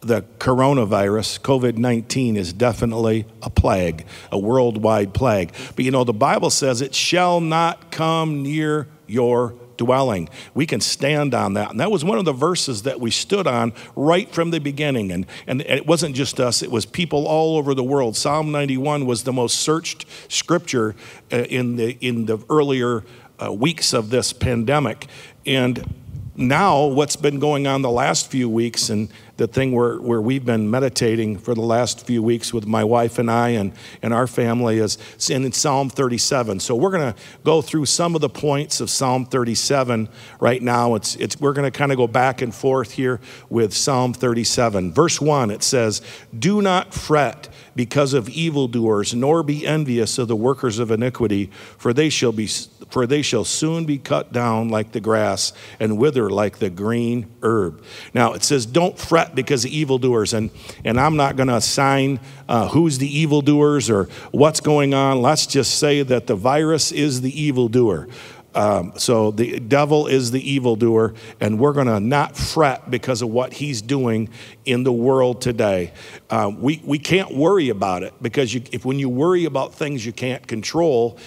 the 0.00 0.22
coronavirus, 0.38 1.40
COVID 1.40 1.76
19, 1.76 2.36
is 2.36 2.52
definitely 2.52 3.26
a 3.42 3.50
plague, 3.50 4.06
a 4.30 4.38
worldwide 4.38 5.14
plague. 5.14 5.52
But 5.74 5.84
you 5.84 5.90
know, 5.90 6.04
the 6.04 6.12
Bible 6.12 6.50
says 6.50 6.80
it 6.80 6.94
shall 6.94 7.40
not 7.40 7.90
come 7.90 8.42
near 8.42 8.88
your 9.06 9.54
dwelling. 9.76 10.28
We 10.54 10.66
can 10.66 10.80
stand 10.80 11.34
on 11.34 11.54
that. 11.54 11.70
And 11.70 11.80
that 11.80 11.90
was 11.90 12.04
one 12.04 12.18
of 12.18 12.24
the 12.24 12.32
verses 12.32 12.82
that 12.82 13.00
we 13.00 13.10
stood 13.10 13.46
on 13.46 13.72
right 13.94 14.30
from 14.32 14.50
the 14.50 14.58
beginning. 14.58 15.12
And, 15.12 15.26
and 15.46 15.60
it 15.62 15.86
wasn't 15.86 16.14
just 16.14 16.40
us, 16.40 16.62
it 16.62 16.70
was 16.70 16.86
people 16.86 17.26
all 17.26 17.56
over 17.56 17.74
the 17.74 17.84
world. 17.84 18.16
Psalm 18.16 18.50
91 18.52 19.06
was 19.06 19.24
the 19.24 19.32
most 19.32 19.60
searched 19.60 20.06
scripture 20.28 20.94
uh, 21.32 21.38
in, 21.38 21.76
the, 21.76 21.98
in 22.00 22.26
the 22.26 22.38
earlier 22.48 23.04
uh, 23.42 23.52
weeks 23.52 23.92
of 23.92 24.10
this 24.10 24.32
pandemic. 24.32 25.06
And 25.44 25.94
now, 26.38 26.84
what's 26.84 27.16
been 27.16 27.38
going 27.38 27.66
on 27.66 27.80
the 27.80 27.90
last 27.90 28.30
few 28.30 28.48
weeks, 28.48 28.90
and 28.90 29.08
the 29.38 29.46
thing 29.46 29.72
where, 29.72 29.96
where 29.98 30.20
we've 30.20 30.44
been 30.44 30.70
meditating 30.70 31.38
for 31.38 31.54
the 31.54 31.62
last 31.62 32.06
few 32.06 32.22
weeks 32.22 32.52
with 32.52 32.66
my 32.66 32.84
wife 32.84 33.18
and 33.18 33.30
I 33.30 33.50
and, 33.50 33.72
and 34.02 34.12
our 34.12 34.26
family 34.26 34.78
is 34.78 34.98
in 35.30 35.50
Psalm 35.52 35.88
37. 35.88 36.60
So 36.60 36.74
we're 36.74 36.90
going 36.90 37.12
to 37.12 37.18
go 37.44 37.62
through 37.62 37.86
some 37.86 38.14
of 38.14 38.20
the 38.20 38.28
points 38.28 38.80
of 38.80 38.90
Psalm 38.90 39.24
37 39.24 40.08
right 40.38 40.60
now. 40.60 40.94
It's, 40.94 41.16
it's, 41.16 41.40
we're 41.40 41.52
going 41.54 41.70
to 41.70 41.76
kind 41.76 41.90
of 41.90 41.96
go 41.96 42.06
back 42.06 42.42
and 42.42 42.54
forth 42.54 42.92
here 42.92 43.20
with 43.48 43.74
Psalm 43.74 44.12
37. 44.12 44.92
Verse 44.92 45.20
1, 45.20 45.50
it 45.50 45.62
says, 45.62 46.02
Do 46.38 46.60
not 46.60 46.92
fret 46.92 47.48
because 47.76 48.14
of 48.14 48.28
evildoers, 48.30 49.14
nor 49.14 49.42
be 49.42 49.66
envious 49.66 50.18
of 50.18 50.26
the 50.26 50.34
workers 50.34 50.78
of 50.78 50.90
iniquity, 50.90 51.50
for 51.78 51.92
they 51.92 52.08
shall 52.08 52.32
be 52.32 52.48
for 52.88 53.06
they 53.06 53.20
shall 53.20 53.44
soon 53.44 53.84
be 53.84 53.98
cut 53.98 54.32
down 54.32 54.68
like 54.68 54.92
the 54.92 55.00
grass 55.00 55.52
and 55.80 55.98
wither 55.98 56.30
like 56.30 56.58
the 56.58 56.70
green 56.70 57.26
herb. 57.42 57.82
Now 58.14 58.32
it 58.32 58.42
says, 58.44 58.64
don't 58.64 58.98
fret 58.98 59.34
because 59.34 59.64
of 59.64 59.70
evildoers, 59.70 60.32
and 60.32 60.50
and 60.84 60.98
I'm 60.98 61.16
not 61.16 61.36
going 61.36 61.48
to 61.48 61.56
assign 61.56 62.18
uh, 62.48 62.68
who's 62.68 62.98
the 62.98 63.18
evildoers 63.18 63.90
or 63.90 64.04
what's 64.30 64.60
going 64.60 64.94
on. 64.94 65.20
Let's 65.20 65.46
just 65.46 65.78
say 65.78 66.02
that 66.02 66.26
the 66.26 66.36
virus 66.36 66.92
is 66.92 67.20
the 67.20 67.40
evildoer. 67.40 68.08
Um, 68.56 68.94
so 68.96 69.30
the 69.30 69.60
devil 69.60 70.06
is 70.06 70.30
the 70.30 70.50
evildoer, 70.50 71.12
and 71.40 71.58
we're 71.58 71.74
going 71.74 71.88
to 71.88 72.00
not 72.00 72.36
fret 72.36 72.90
because 72.90 73.20
of 73.20 73.28
what 73.28 73.52
he's 73.52 73.82
doing 73.82 74.30
in 74.64 74.82
the 74.82 74.92
world 74.92 75.42
today. 75.42 75.92
Um, 76.30 76.62
we, 76.62 76.80
we 76.82 76.98
can't 76.98 77.34
worry 77.36 77.68
about 77.68 78.02
it 78.02 78.14
because 78.22 78.54
you, 78.54 78.62
if 78.72 78.86
when 78.86 78.98
you 78.98 79.10
worry 79.10 79.44
about 79.44 79.74
things 79.74 80.06
you 80.06 80.12
can't 80.12 80.46
control, 80.46 81.18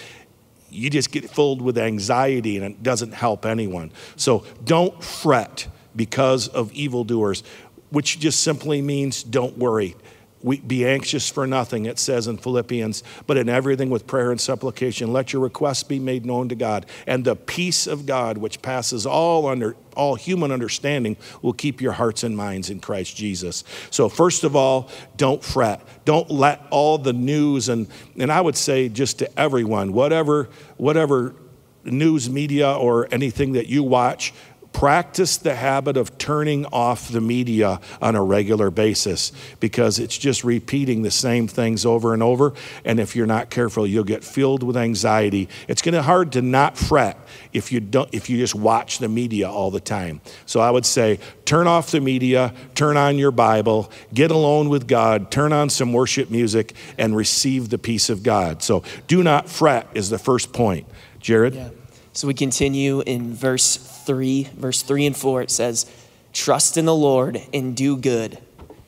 you 0.71 0.89
just 0.89 1.11
get 1.11 1.29
filled 1.29 1.61
with 1.61 1.77
anxiety 1.77 2.57
and 2.57 2.65
it 2.65 2.81
doesn't 2.81 3.13
help 3.13 3.45
anyone. 3.45 3.91
So 4.15 4.43
don't 4.63 5.01
fret 5.03 5.67
because 5.95 6.47
of 6.47 6.71
evildoers, 6.73 7.43
which 7.91 8.19
just 8.19 8.41
simply 8.41 8.81
means 8.81 9.21
don't 9.21 9.55
worry. 9.55 9.95
We, 10.41 10.59
be 10.61 10.87
anxious 10.87 11.29
for 11.29 11.45
nothing, 11.45 11.85
it 11.85 11.99
says 11.99 12.27
in 12.27 12.37
Philippians, 12.37 13.03
but 13.27 13.35
in 13.35 13.49
everything 13.49 13.89
with 13.89 14.07
prayer 14.07 14.31
and 14.31 14.39
supplication, 14.39 15.11
let 15.11 15.33
your 15.33 15.41
requests 15.41 15.83
be 15.83 15.99
made 15.99 16.25
known 16.25 16.47
to 16.49 16.55
God. 16.55 16.85
And 17.05 17.25
the 17.25 17.35
peace 17.35 17.87
of 17.87 18.05
God, 18.05 18.37
which 18.37 18.61
passes 18.61 19.05
all 19.05 19.47
under 19.47 19.75
all 19.97 20.15
human 20.15 20.51
understanding, 20.51 21.17
will 21.41 21.51
keep 21.51 21.81
your 21.81 21.91
hearts 21.91 22.23
and 22.23 22.37
minds 22.37 22.69
in 22.69 22.79
Christ 22.79 23.17
Jesus. 23.17 23.65
So, 23.91 24.07
first 24.07 24.45
of 24.45 24.55
all, 24.55 24.89
don't 25.17 25.43
fret. 25.43 25.81
Don't 26.05 26.31
let 26.31 26.65
all 26.69 26.97
the 26.97 27.13
news 27.13 27.67
and 27.67 27.87
and 28.17 28.31
I 28.31 28.39
would 28.39 28.55
say 28.55 28.87
just 28.87 29.19
to 29.19 29.39
everyone, 29.39 29.91
whatever 29.91 30.49
whatever 30.77 31.35
news 31.83 32.29
media 32.29 32.71
or 32.71 33.07
anything 33.11 33.53
that 33.53 33.67
you 33.67 33.83
watch, 33.83 34.33
practice 34.73 35.37
the 35.37 35.55
habit 35.55 35.97
of 35.97 36.17
turning 36.17 36.65
off 36.67 37.09
the 37.09 37.21
media 37.21 37.79
on 38.01 38.15
a 38.15 38.23
regular 38.23 38.69
basis 38.69 39.31
because 39.59 39.99
it's 39.99 40.17
just 40.17 40.43
repeating 40.43 41.01
the 41.01 41.11
same 41.11 41.47
things 41.47 41.85
over 41.85 42.13
and 42.13 42.23
over. 42.23 42.53
And 42.85 42.99
if 42.99 43.15
you're 43.15 43.25
not 43.25 43.49
careful, 43.49 43.85
you'll 43.85 44.03
get 44.03 44.23
filled 44.23 44.63
with 44.63 44.77
anxiety. 44.77 45.49
It's 45.67 45.81
going 45.81 45.93
to 45.93 45.99
be 45.99 46.05
hard 46.05 46.31
to 46.33 46.41
not 46.41 46.77
fret 46.77 47.17
if 47.51 47.71
you 47.71 47.79
don't 47.79 48.09
if 48.13 48.29
you 48.29 48.37
just 48.37 48.55
watch 48.55 48.99
the 48.99 49.09
media 49.09 49.49
all 49.49 49.71
the 49.71 49.79
time. 49.79 50.21
So 50.45 50.59
I 50.59 50.71
would 50.71 50.85
say 50.85 51.19
turn 51.45 51.67
off 51.67 51.91
the 51.91 52.01
media, 52.01 52.53
turn 52.75 52.95
on 52.95 53.17
your 53.17 53.31
Bible, 53.31 53.91
get 54.13 54.31
alone 54.31 54.69
with 54.69 54.87
God, 54.87 55.31
turn 55.31 55.51
on 55.51 55.69
some 55.69 55.93
worship 55.93 56.29
music 56.29 56.73
and 56.97 57.15
receive 57.15 57.69
the 57.69 57.77
peace 57.77 58.09
of 58.09 58.23
God. 58.23 58.61
So 58.61 58.83
do 59.07 59.23
not 59.23 59.49
fret 59.49 59.87
is 59.93 60.09
the 60.09 60.19
first 60.19 60.53
point. 60.53 60.87
Jared? 61.19 61.55
Yeah. 61.55 61.69
So 62.13 62.27
we 62.27 62.33
continue 62.33 63.01
in 63.01 63.33
verse 63.33 63.77
3, 64.09 64.49
verse 64.55 64.81
3 64.81 65.05
and 65.05 65.15
4. 65.15 65.43
It 65.43 65.51
says, 65.51 65.85
Trust 66.33 66.77
in 66.77 66.85
the 66.85 66.95
Lord 66.95 67.39
and 67.53 67.77
do 67.77 67.95
good, 67.95 68.39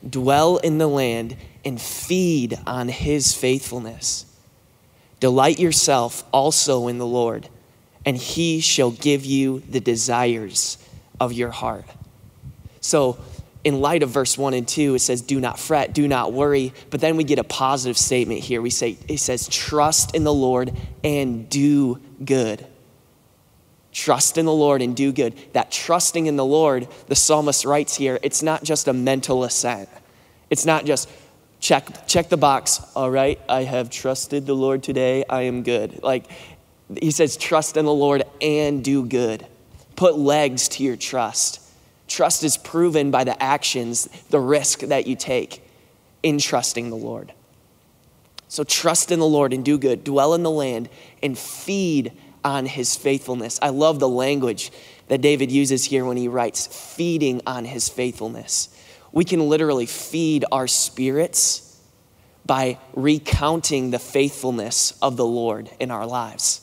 dwell 0.08 0.56
in 0.56 0.78
the 0.78 0.88
land 0.88 1.36
and 1.64 1.80
feed 1.80 2.58
on 2.66 2.88
his 2.88 3.32
faithfulness. 3.32 4.26
Delight 5.20 5.60
yourself 5.60 6.24
also 6.32 6.88
in 6.88 6.98
the 6.98 7.06
Lord, 7.06 7.48
and 8.04 8.16
he 8.16 8.58
shall 8.58 8.90
give 8.90 9.24
you 9.24 9.60
the 9.60 9.78
desires 9.78 10.76
of 11.20 11.32
your 11.32 11.50
heart. 11.50 11.86
So, 12.80 13.16
in 13.62 13.80
light 13.80 14.02
of 14.02 14.10
verse 14.10 14.36
1 14.36 14.54
and 14.54 14.66
2, 14.66 14.96
it 14.96 14.98
says, 14.98 15.22
Do 15.22 15.38
not 15.38 15.56
fret, 15.56 15.92
do 15.92 16.08
not 16.08 16.32
worry. 16.32 16.72
But 16.90 17.00
then 17.00 17.16
we 17.16 17.22
get 17.22 17.38
a 17.38 17.44
positive 17.44 17.96
statement 17.96 18.40
here. 18.40 18.60
We 18.60 18.70
say, 18.70 18.98
It 19.06 19.18
says, 19.18 19.46
Trust 19.46 20.16
in 20.16 20.24
the 20.24 20.34
Lord 20.34 20.76
and 21.04 21.48
do 21.48 22.00
good. 22.24 22.66
Trust 23.92 24.38
in 24.38 24.46
the 24.46 24.52
Lord 24.52 24.80
and 24.80 24.96
do 24.96 25.12
good. 25.12 25.34
That 25.52 25.70
trusting 25.70 26.26
in 26.26 26.36
the 26.36 26.44
Lord, 26.44 26.88
the 27.08 27.14
psalmist 27.14 27.64
writes 27.64 27.94
here, 27.94 28.18
it's 28.22 28.42
not 28.42 28.64
just 28.64 28.88
a 28.88 28.92
mental 28.92 29.44
assent. 29.44 29.88
It's 30.48 30.64
not 30.64 30.86
just 30.86 31.08
check 31.60 32.06
check 32.06 32.28
the 32.28 32.36
box, 32.36 32.80
all 32.96 33.10
right, 33.10 33.38
I 33.48 33.62
have 33.62 33.88
trusted 33.90 34.46
the 34.46 34.54
Lord 34.54 34.82
today, 34.82 35.24
I 35.28 35.42
am 35.42 35.62
good. 35.62 36.02
Like 36.02 36.26
he 37.00 37.10
says 37.10 37.36
trust 37.36 37.76
in 37.76 37.84
the 37.84 37.92
Lord 37.92 38.24
and 38.40 38.82
do 38.82 39.06
good. 39.06 39.46
Put 39.96 40.16
legs 40.16 40.68
to 40.70 40.82
your 40.82 40.96
trust. 40.96 41.60
Trust 42.08 42.44
is 42.44 42.56
proven 42.56 43.10
by 43.10 43.24
the 43.24 43.40
actions, 43.42 44.08
the 44.30 44.40
risk 44.40 44.80
that 44.80 45.06
you 45.06 45.16
take 45.16 45.62
in 46.22 46.38
trusting 46.38 46.90
the 46.90 46.96
Lord. 46.96 47.32
So 48.48 48.64
trust 48.64 49.10
in 49.10 49.18
the 49.18 49.26
Lord 49.26 49.52
and 49.52 49.64
do 49.64 49.78
good. 49.78 50.04
Dwell 50.04 50.34
in 50.34 50.42
the 50.42 50.50
land 50.50 50.90
and 51.22 51.38
feed 51.38 52.12
on 52.44 52.66
his 52.66 52.96
faithfulness. 52.96 53.58
I 53.62 53.68
love 53.70 53.98
the 53.98 54.08
language 54.08 54.72
that 55.08 55.20
David 55.20 55.50
uses 55.50 55.84
here 55.84 56.04
when 56.04 56.16
he 56.16 56.28
writes, 56.28 56.66
feeding 56.94 57.42
on 57.46 57.64
his 57.64 57.88
faithfulness. 57.88 58.68
We 59.12 59.24
can 59.24 59.48
literally 59.48 59.86
feed 59.86 60.44
our 60.50 60.66
spirits 60.66 61.80
by 62.44 62.78
recounting 62.94 63.90
the 63.90 63.98
faithfulness 63.98 64.98
of 65.02 65.16
the 65.16 65.26
Lord 65.26 65.70
in 65.78 65.90
our 65.90 66.06
lives. 66.06 66.60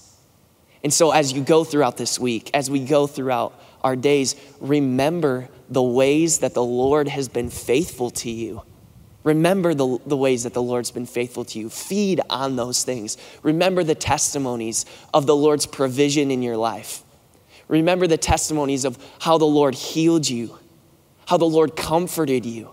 And 0.84 0.94
so, 0.94 1.12
as 1.12 1.34
you 1.34 1.44
go 1.44 1.64
throughout 1.64 1.98
this 1.98 2.20
week, 2.20 2.52
as 2.54 2.70
we 2.70 2.86
go 2.86 3.08
throughout 3.08 3.60
our 3.84 3.96
days, 3.96 4.36
remember 4.60 5.50
the 5.70 5.84
ways 5.84 6.40
that 6.40 6.54
the 6.54 6.64
Lord 6.64 7.08
has 7.08 7.30
been 7.30 7.50
faithful 7.50 8.10
to 8.12 8.30
you. 8.30 8.64
Remember 9.24 9.74
the, 9.74 10.00
the 10.06 10.16
ways 10.16 10.44
that 10.44 10.54
the 10.54 10.62
Lord's 10.62 10.92
been 10.92 11.06
faithful 11.06 11.44
to 11.46 11.60
you. 11.60 11.70
Feed 11.70 12.22
on 12.30 12.56
those 12.56 12.84
things. 12.84 13.18
Remember 13.44 13.84
the 13.84 13.96
testimonies 13.96 14.86
of 15.14 15.26
the 15.26 15.36
Lord's 15.36 15.66
provision 15.66 16.32
in 16.32 16.42
your 16.42 16.58
life. 16.58 17.04
Remember 17.68 18.08
the 18.08 18.18
testimonies 18.18 18.86
of 18.86 18.98
how 19.20 19.38
the 19.38 19.46
Lord 19.46 19.76
healed 19.76 20.28
you, 20.28 20.58
how 21.28 21.38
the 21.38 21.46
Lord 21.46 21.76
comforted 21.76 22.46
you. 22.46 22.72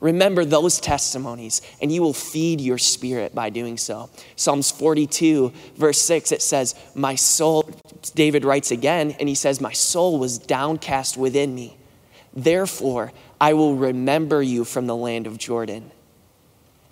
Remember 0.00 0.44
those 0.44 0.78
testimonies, 0.80 1.60
and 1.82 1.90
you 1.90 2.02
will 2.02 2.12
feed 2.12 2.60
your 2.60 2.78
spirit 2.78 3.34
by 3.34 3.50
doing 3.50 3.76
so. 3.76 4.10
Psalms 4.36 4.70
42, 4.70 5.52
verse 5.76 6.00
6, 6.00 6.32
it 6.32 6.42
says, 6.42 6.76
My 6.94 7.16
soul, 7.16 7.68
David 8.14 8.44
writes 8.44 8.70
again, 8.70 9.16
and 9.18 9.28
he 9.28 9.34
says, 9.34 9.60
My 9.60 9.72
soul 9.72 10.18
was 10.18 10.38
downcast 10.38 11.16
within 11.16 11.54
me. 11.54 11.76
Therefore, 12.32 13.12
I 13.40 13.54
will 13.54 13.74
remember 13.74 14.42
you 14.42 14.64
from 14.64 14.86
the 14.86 14.96
land 14.96 15.26
of 15.26 15.38
Jordan. 15.38 15.90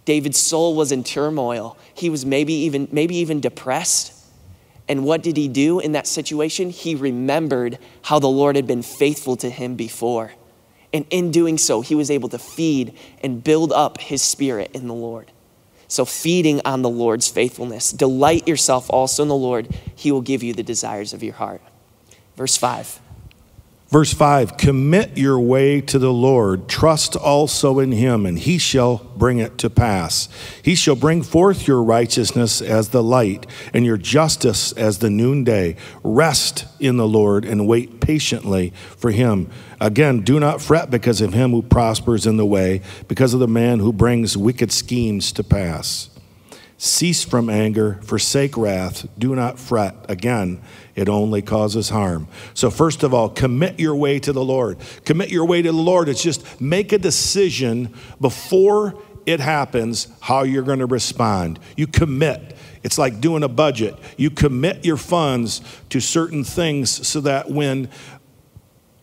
David's 0.05 0.39
soul 0.39 0.77
was 0.77 0.93
in 0.93 1.03
turmoil. 1.03 1.77
He 1.93 2.09
was 2.09 2.25
maybe 2.25 2.53
even, 2.53 2.89
maybe 2.93 3.17
even 3.17 3.41
depressed. 3.41 4.13
And 4.89 5.05
what 5.05 5.23
did 5.23 5.37
he 5.37 5.49
do 5.49 5.81
in 5.81 5.93
that 5.93 6.07
situation? 6.07 6.71
He 6.71 6.95
remembered 6.95 7.79
how 8.03 8.21
the 8.21 8.29
Lord 8.29 8.55
had 8.55 8.67
been 8.67 8.83
faithful 8.83 9.37
to 9.37 9.51
him 9.51 9.75
before. 9.75 10.33
And 10.93 11.05
in 11.11 11.33
doing 11.33 11.59
so, 11.59 11.81
he 11.81 11.97
was 11.97 12.11
able 12.11 12.29
to 12.29 12.39
feed 12.39 12.97
and 13.23 13.43
build 13.43 13.73
up 13.73 14.01
his 14.01 14.23
spirit 14.23 14.71
in 14.73 14.87
the 14.87 14.95
Lord. 14.95 15.33
So, 15.89 16.05
feeding 16.05 16.61
on 16.65 16.83
the 16.83 16.91
Lord's 16.91 17.29
faithfulness. 17.29 17.93
Delight 17.93 18.49
yourself 18.49 18.91
also 18.91 19.23
in 19.23 19.29
the 19.29 19.37
Lord, 19.37 19.69
he 19.95 20.11
will 20.11 20.21
give 20.21 20.43
you 20.43 20.53
the 20.53 20.63
desires 20.63 21.13
of 21.13 21.23
your 21.23 21.35
heart. 21.35 21.61
Verse 22.37 22.57
5. 22.57 23.01
Verse 23.89 24.13
5 24.13 24.57
Commit 24.57 25.17
your 25.17 25.39
way 25.39 25.81
to 25.81 25.99
the 25.99 26.13
Lord, 26.13 26.69
trust 26.69 27.15
also 27.15 27.79
in 27.79 27.93
him, 27.93 28.27
and 28.27 28.39
he 28.39 28.59
shall 28.59 28.99
bring 29.17 29.39
it 29.39 29.59
to 29.59 29.71
pass. 29.71 30.29
He 30.63 30.75
shall 30.75 30.97
bring 30.97 31.23
forth 31.23 31.69
your 31.69 31.83
righteousness 31.83 32.61
as 32.61 32.89
the 32.89 33.03
light, 33.03 33.47
and 33.73 33.85
your 33.85 33.97
justice 33.97 34.73
as 34.73 34.99
the 34.99 35.11
noonday. 35.11 35.77
Rest 36.03 36.67
in 36.81 36.97
the 36.97 37.07
Lord 37.07 37.45
and 37.45 37.69
wait 37.69 38.01
patiently 38.01 38.73
for 38.97 39.13
him. 39.13 39.51
Again, 39.81 40.23
do 40.23 40.41
not 40.41 40.61
fret 40.61 40.91
because 40.91 41.21
of 41.21 41.33
him 41.33 41.53
who 41.53 41.63
prospers 41.63 42.27
in 42.27 42.39
the 42.39 42.47
way, 42.47 42.83
because 43.07 43.35
of 43.35 43.41
the 43.41 43.49
man 43.49 43.79
who 43.79 43.93
brings 43.93 44.37
wicked 44.37 44.73
schemes 44.73 45.31
to 45.33 45.45
pass. 45.45 46.11
Cease 46.79 47.25
from 47.25 47.49
anger, 47.49 47.99
forsake 48.03 48.57
wrath, 48.57 49.07
do 49.19 49.35
not 49.35 49.59
fret. 49.59 49.95
Again, 50.11 50.61
it 50.95 51.09
only 51.09 51.41
causes 51.41 51.89
harm. 51.89 52.29
So, 52.53 52.71
first 52.71 53.03
of 53.03 53.15
all, 53.15 53.31
commit 53.31 53.81
your 53.81 53.97
way 53.97 54.19
to 54.21 54.33
the 54.33 54.45
Lord. 54.45 54.79
Commit 55.07 55.31
your 55.31 55.47
way 55.47 55.63
to 55.63 55.73
the 55.73 55.79
Lord. 55.79 56.11
It's 56.11 56.23
just 56.23 56.61
make 56.61 56.93
a 56.93 56.99
decision 56.99 57.95
before 58.21 59.03
it 59.25 59.41
happens 59.41 60.09
how 60.21 60.43
you're 60.43 60.63
going 60.63 60.79
to 60.79 60.87
respond. 60.87 61.59
You 61.77 61.87
commit. 61.87 62.57
It's 62.83 62.99
like 62.99 63.21
doing 63.21 63.43
a 63.43 63.49
budget. 63.49 63.97
You 64.17 64.31
commit 64.31 64.85
your 64.85 64.97
funds 64.97 65.63
to 65.89 65.99
certain 65.99 66.45
things 66.45 67.09
so 67.09 67.21
that 67.23 67.51
when 67.51 67.91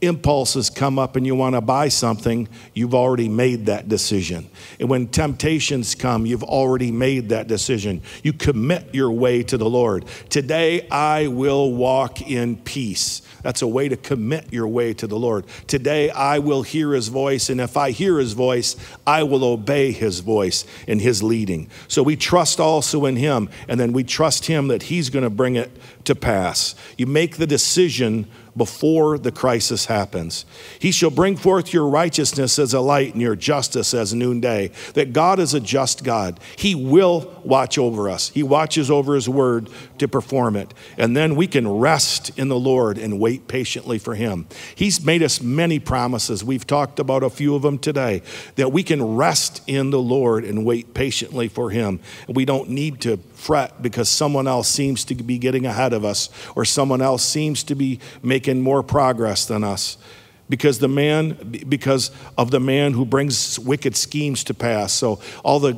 impulses 0.05 0.69
come 0.69 0.99
up 0.99 1.15
and 1.15 1.25
you 1.25 1.35
want 1.35 1.55
to 1.55 1.61
buy 1.61 1.87
something, 1.87 2.47
you've 2.73 2.93
already 2.93 3.29
made 3.29 3.65
that 3.67 3.89
decision. 3.89 4.49
And 4.79 4.89
when 4.89 5.07
temptations 5.07 5.95
come, 5.95 6.25
you've 6.25 6.43
already 6.43 6.91
made 6.91 7.29
that 7.29 7.47
decision. 7.47 8.01
You 8.23 8.33
commit 8.33 8.93
your 8.93 9.11
way 9.11 9.43
to 9.43 9.57
the 9.57 9.69
Lord. 9.69 10.05
Today, 10.29 10.87
I 10.89 11.27
will 11.27 11.73
walk 11.73 12.21
in 12.21 12.57
peace. 12.57 13.21
That's 13.41 13.61
a 13.61 13.67
way 13.67 13.89
to 13.89 13.97
commit 13.97 14.51
your 14.53 14.67
way 14.67 14.93
to 14.93 15.07
the 15.07 15.17
Lord. 15.17 15.45
Today, 15.67 16.09
I 16.09 16.39
will 16.39 16.63
hear 16.63 16.93
his 16.93 17.09
voice, 17.09 17.49
and 17.49 17.59
if 17.59 17.75
I 17.75 17.91
hear 17.91 18.17
his 18.17 18.33
voice, 18.33 18.75
I 19.05 19.23
will 19.23 19.43
obey 19.43 19.91
his 19.91 20.19
voice 20.19 20.65
and 20.87 21.01
his 21.01 21.21
leading. 21.21 21.69
So 21.87 22.03
we 22.03 22.15
trust 22.15 22.59
also 22.59 23.05
in 23.05 23.17
him, 23.17 23.49
and 23.67 23.79
then 23.79 23.93
we 23.93 24.03
trust 24.03 24.45
him 24.45 24.67
that 24.69 24.83
he's 24.83 25.09
going 25.09 25.23
to 25.23 25.29
bring 25.29 25.55
it 25.55 25.71
to 26.05 26.15
pass. 26.15 26.75
You 26.97 27.05
make 27.05 27.37
the 27.37 27.47
decision 27.47 28.27
before 28.55 29.17
the 29.17 29.31
crisis 29.31 29.85
happens. 29.85 30.45
He 30.79 30.91
shall 30.91 31.09
bring 31.09 31.35
forth 31.35 31.73
your 31.73 31.87
righteousness 31.87 32.59
as 32.59 32.73
a 32.73 32.79
light 32.79 33.13
and 33.13 33.21
your 33.21 33.35
justice 33.35 33.93
as 33.93 34.13
noonday. 34.13 34.71
That 34.93 35.13
God 35.13 35.39
is 35.39 35.53
a 35.53 35.59
just 35.59 36.03
God. 36.03 36.39
He 36.55 36.75
will 36.75 37.41
watch 37.43 37.77
over 37.77 38.09
us, 38.09 38.29
He 38.29 38.43
watches 38.43 38.91
over 38.91 39.15
His 39.15 39.27
word 39.27 39.69
to 39.97 40.07
perform 40.07 40.55
it. 40.55 40.73
And 40.97 41.15
then 41.15 41.35
we 41.35 41.47
can 41.47 41.67
rest 41.67 42.37
in 42.37 42.47
the 42.47 42.59
Lord 42.59 42.97
and 42.97 43.19
wait 43.19 43.47
patiently 43.47 43.97
for 43.97 44.15
Him. 44.15 44.47
He's 44.75 45.03
made 45.03 45.23
us 45.23 45.41
many 45.41 45.79
promises. 45.79 46.43
We've 46.43 46.67
talked 46.67 46.99
about 46.99 47.23
a 47.23 47.29
few 47.29 47.55
of 47.55 47.61
them 47.61 47.77
today 47.79 48.21
that 48.55 48.71
we 48.71 48.83
can 48.83 49.15
rest 49.15 49.61
in 49.67 49.89
the 49.89 49.99
Lord 49.99 50.43
and 50.43 50.65
wait 50.65 50.93
patiently 50.93 51.47
for 51.47 51.69
Him. 51.69 51.99
We 52.27 52.45
don't 52.45 52.69
need 52.69 53.01
to 53.01 53.17
fret 53.43 53.81
because 53.81 54.07
someone 54.07 54.47
else 54.47 54.69
seems 54.69 55.03
to 55.03 55.15
be 55.15 55.37
getting 55.37 55.65
ahead 55.65 55.91
of 55.91 56.05
us 56.05 56.29
or 56.55 56.63
someone 56.63 57.01
else 57.01 57.23
seems 57.23 57.61
to 57.65 57.75
be 57.75 57.99
making 58.21 58.61
more 58.61 58.81
progress 58.81 59.45
than 59.45 59.63
us. 59.63 59.97
Because 60.49 60.79
the 60.79 60.87
man 60.87 61.33
because 61.67 62.11
of 62.37 62.51
the 62.51 62.59
man 62.59 62.93
who 62.93 63.05
brings 63.05 63.59
wicked 63.59 63.95
schemes 63.95 64.43
to 64.45 64.53
pass. 64.53 64.93
So 64.93 65.19
all 65.43 65.59
the 65.59 65.77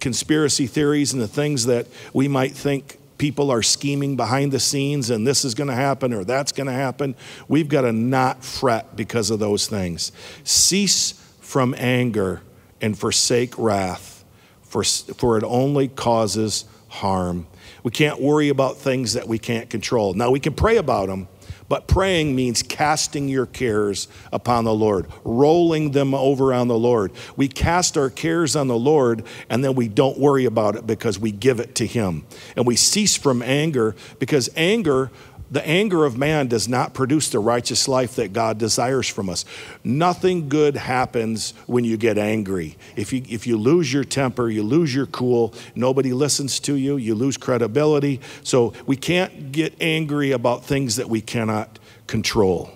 conspiracy 0.00 0.66
theories 0.66 1.12
and 1.12 1.20
the 1.20 1.28
things 1.28 1.66
that 1.66 1.86
we 2.12 2.28
might 2.28 2.52
think 2.52 2.98
people 3.18 3.50
are 3.50 3.62
scheming 3.62 4.16
behind 4.16 4.50
the 4.50 4.58
scenes 4.58 5.10
and 5.10 5.26
this 5.26 5.44
is 5.44 5.54
going 5.54 5.68
to 5.68 5.76
happen 5.76 6.12
or 6.12 6.24
that's 6.24 6.50
going 6.50 6.66
to 6.66 6.72
happen 6.72 7.14
we've 7.46 7.68
got 7.68 7.82
to 7.82 7.92
not 7.92 8.42
fret 8.42 8.96
because 8.96 9.30
of 9.30 9.38
those 9.38 9.66
things. 9.66 10.12
Cease 10.44 11.12
from 11.40 11.74
anger 11.76 12.40
and 12.80 12.98
forsake 12.98 13.56
wrath 13.58 14.24
for, 14.62 14.82
for 14.82 15.36
it 15.36 15.44
only 15.44 15.86
causes 15.86 16.64
harm. 16.92 17.46
We 17.82 17.90
can't 17.90 18.20
worry 18.20 18.50
about 18.50 18.76
things 18.76 19.14
that 19.14 19.26
we 19.26 19.38
can't 19.38 19.70
control. 19.70 20.12
Now, 20.12 20.30
we 20.30 20.40
can 20.40 20.52
pray 20.52 20.76
about 20.76 21.08
them, 21.08 21.26
but 21.68 21.88
praying 21.88 22.36
means 22.36 22.62
casting 22.62 23.28
your 23.28 23.46
cares 23.46 24.08
upon 24.30 24.64
the 24.64 24.74
Lord, 24.74 25.06
rolling 25.24 25.92
them 25.92 26.12
over 26.14 26.52
on 26.52 26.68
the 26.68 26.76
Lord. 26.76 27.12
We 27.34 27.48
cast 27.48 27.96
our 27.96 28.10
cares 28.10 28.54
on 28.54 28.68
the 28.68 28.76
Lord 28.76 29.24
and 29.48 29.64
then 29.64 29.74
we 29.74 29.88
don't 29.88 30.18
worry 30.18 30.44
about 30.44 30.76
it 30.76 30.86
because 30.86 31.18
we 31.18 31.32
give 31.32 31.60
it 31.60 31.74
to 31.76 31.86
Him. 31.86 32.26
And 32.56 32.66
we 32.66 32.76
cease 32.76 33.16
from 33.16 33.40
anger 33.40 33.96
because 34.18 34.50
anger 34.54 35.10
the 35.52 35.64
anger 35.68 36.06
of 36.06 36.16
man 36.16 36.48
does 36.48 36.66
not 36.66 36.94
produce 36.94 37.28
the 37.28 37.38
righteous 37.38 37.86
life 37.86 38.16
that 38.16 38.32
God 38.32 38.56
desires 38.56 39.06
from 39.06 39.28
us. 39.28 39.44
Nothing 39.84 40.48
good 40.48 40.76
happens 40.76 41.52
when 41.66 41.84
you 41.84 41.98
get 41.98 42.16
angry. 42.16 42.78
If 42.96 43.12
you, 43.12 43.22
if 43.28 43.46
you 43.46 43.58
lose 43.58 43.92
your 43.92 44.02
temper, 44.02 44.48
you 44.48 44.62
lose 44.62 44.94
your 44.94 45.04
cool, 45.04 45.52
nobody 45.74 46.14
listens 46.14 46.58
to 46.60 46.74
you, 46.74 46.96
you 46.96 47.14
lose 47.14 47.36
credibility. 47.36 48.22
So 48.42 48.72
we 48.86 48.96
can't 48.96 49.52
get 49.52 49.74
angry 49.78 50.32
about 50.32 50.64
things 50.64 50.96
that 50.96 51.10
we 51.10 51.20
cannot 51.20 51.78
control. 52.06 52.70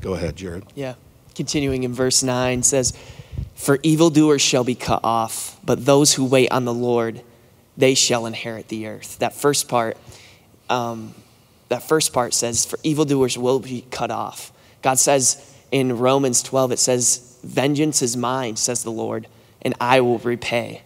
Go 0.00 0.14
ahead, 0.14 0.36
Jared. 0.36 0.64
Yeah. 0.76 0.94
Continuing 1.34 1.82
in 1.82 1.92
verse 1.92 2.22
9 2.22 2.62
says, 2.62 2.96
For 3.56 3.80
evildoers 3.82 4.40
shall 4.40 4.62
be 4.62 4.76
cut 4.76 5.00
off, 5.02 5.58
but 5.64 5.84
those 5.84 6.14
who 6.14 6.24
wait 6.26 6.52
on 6.52 6.64
the 6.64 6.74
Lord, 6.74 7.22
they 7.76 7.94
shall 7.94 8.24
inherit 8.24 8.68
the 8.68 8.86
earth. 8.86 9.18
That 9.18 9.34
first 9.34 9.66
part, 9.66 9.96
um, 10.68 11.12
that 11.70 11.84
first 11.84 12.12
part 12.12 12.34
says, 12.34 12.66
For 12.66 12.78
evildoers 12.82 13.38
will 13.38 13.60
be 13.60 13.86
cut 13.90 14.10
off. 14.10 14.52
God 14.82 14.98
says 14.98 15.56
in 15.70 15.98
Romans 15.98 16.42
12, 16.42 16.72
it 16.72 16.78
says, 16.78 17.38
Vengeance 17.44 18.02
is 18.02 18.16
mine, 18.16 18.56
says 18.56 18.82
the 18.82 18.90
Lord, 18.90 19.26
and 19.62 19.74
I 19.80 20.00
will 20.00 20.18
repay. 20.18 20.82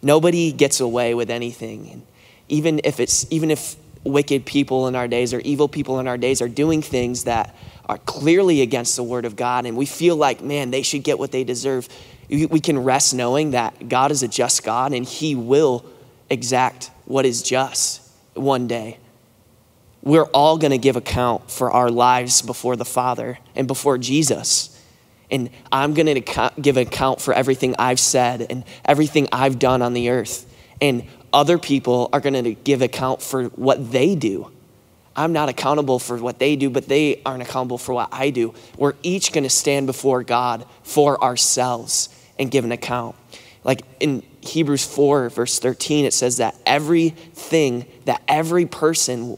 Nobody 0.00 0.52
gets 0.52 0.80
away 0.80 1.12
with 1.12 1.28
anything. 1.28 1.90
And 1.90 2.02
even 2.48 2.80
if 2.84 3.00
it's 3.00 3.26
even 3.30 3.50
if 3.50 3.76
wicked 4.04 4.46
people 4.46 4.86
in 4.86 4.94
our 4.94 5.08
days 5.08 5.34
or 5.34 5.40
evil 5.40 5.68
people 5.68 5.98
in 5.98 6.06
our 6.06 6.16
days 6.16 6.40
are 6.40 6.48
doing 6.48 6.82
things 6.82 7.24
that 7.24 7.54
are 7.86 7.98
clearly 7.98 8.62
against 8.62 8.94
the 8.94 9.02
word 9.02 9.24
of 9.24 9.34
God 9.34 9.66
and 9.66 9.76
we 9.76 9.86
feel 9.86 10.16
like, 10.16 10.40
man, 10.40 10.70
they 10.70 10.82
should 10.82 11.02
get 11.02 11.18
what 11.18 11.32
they 11.32 11.42
deserve. 11.42 11.88
We 12.30 12.60
can 12.60 12.78
rest 12.78 13.12
knowing 13.12 13.50
that 13.50 13.88
God 13.88 14.12
is 14.12 14.22
a 14.22 14.28
just 14.28 14.62
God 14.62 14.92
and 14.92 15.04
he 15.04 15.34
will 15.34 15.84
exact 16.30 16.90
what 17.06 17.26
is 17.26 17.42
just 17.42 18.02
one 18.34 18.68
day 18.68 18.98
we're 20.02 20.24
all 20.24 20.58
going 20.58 20.70
to 20.70 20.78
give 20.78 20.96
account 20.96 21.50
for 21.50 21.70
our 21.70 21.90
lives 21.90 22.42
before 22.42 22.76
the 22.76 22.84
Father 22.84 23.38
and 23.54 23.66
before 23.66 23.98
Jesus. 23.98 24.74
And 25.30 25.50
I'm 25.70 25.94
going 25.94 26.22
to 26.22 26.52
give 26.60 26.76
account 26.76 27.20
for 27.20 27.34
everything 27.34 27.74
I've 27.78 28.00
said 28.00 28.46
and 28.48 28.64
everything 28.84 29.28
I've 29.32 29.58
done 29.58 29.82
on 29.82 29.92
the 29.92 30.10
earth. 30.10 30.46
And 30.80 31.04
other 31.32 31.58
people 31.58 32.08
are 32.12 32.20
going 32.20 32.42
to 32.42 32.54
give 32.54 32.80
account 32.82 33.20
for 33.20 33.44
what 33.44 33.92
they 33.92 34.14
do. 34.14 34.50
I'm 35.14 35.32
not 35.32 35.48
accountable 35.48 35.98
for 35.98 36.16
what 36.16 36.38
they 36.38 36.54
do, 36.54 36.70
but 36.70 36.86
they 36.86 37.20
aren't 37.26 37.42
accountable 37.42 37.76
for 37.76 37.92
what 37.92 38.08
I 38.12 38.30
do. 38.30 38.54
We're 38.76 38.94
each 39.02 39.32
going 39.32 39.44
to 39.44 39.50
stand 39.50 39.88
before 39.88 40.22
God 40.22 40.64
for 40.84 41.22
ourselves 41.22 42.08
and 42.38 42.50
give 42.50 42.64
an 42.64 42.70
account. 42.70 43.16
Like 43.64 43.82
in 43.98 44.22
Hebrews 44.40 44.86
4, 44.86 45.30
verse 45.30 45.58
13, 45.58 46.04
it 46.04 46.14
says 46.14 46.36
that 46.36 46.54
everything 46.64 47.86
that 48.04 48.22
every 48.28 48.64
person 48.64 49.36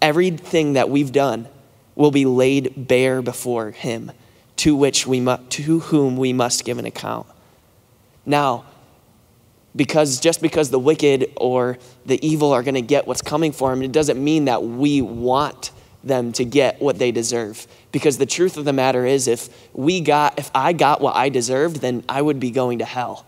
everything 0.00 0.74
that 0.74 0.88
we've 0.88 1.12
done 1.12 1.48
will 1.94 2.10
be 2.10 2.24
laid 2.24 2.88
bare 2.88 3.22
before 3.22 3.70
him 3.70 4.12
to 4.56 4.74
which 4.74 5.06
we 5.06 5.20
mu- 5.20 5.36
to 5.48 5.80
whom 5.80 6.16
we 6.16 6.32
must 6.32 6.64
give 6.64 6.78
an 6.78 6.84
account. 6.84 7.26
Now 8.24 8.64
because 9.74 10.18
just 10.18 10.42
because 10.42 10.70
the 10.70 10.78
wicked 10.78 11.30
or 11.36 11.78
the 12.04 12.24
evil 12.26 12.52
are 12.52 12.62
going 12.62 12.74
to 12.74 12.82
get 12.82 13.06
what's 13.06 13.22
coming 13.22 13.52
for 13.52 13.70
them 13.70 13.82
it 13.82 13.92
doesn't 13.92 14.22
mean 14.22 14.46
that 14.46 14.64
we 14.64 15.00
want 15.00 15.70
them 16.02 16.32
to 16.32 16.44
get 16.44 16.80
what 16.80 16.98
they 16.98 17.12
deserve. 17.12 17.66
Because 17.92 18.16
the 18.18 18.26
truth 18.26 18.56
of 18.56 18.64
the 18.64 18.72
matter 18.72 19.04
is 19.04 19.28
if 19.28 19.48
we 19.74 20.00
got 20.00 20.38
if 20.38 20.50
i 20.54 20.72
got 20.72 21.00
what 21.00 21.14
i 21.14 21.28
deserved 21.28 21.76
then 21.76 22.04
i 22.08 22.20
would 22.20 22.40
be 22.40 22.50
going 22.50 22.78
to 22.78 22.84
hell. 22.84 23.26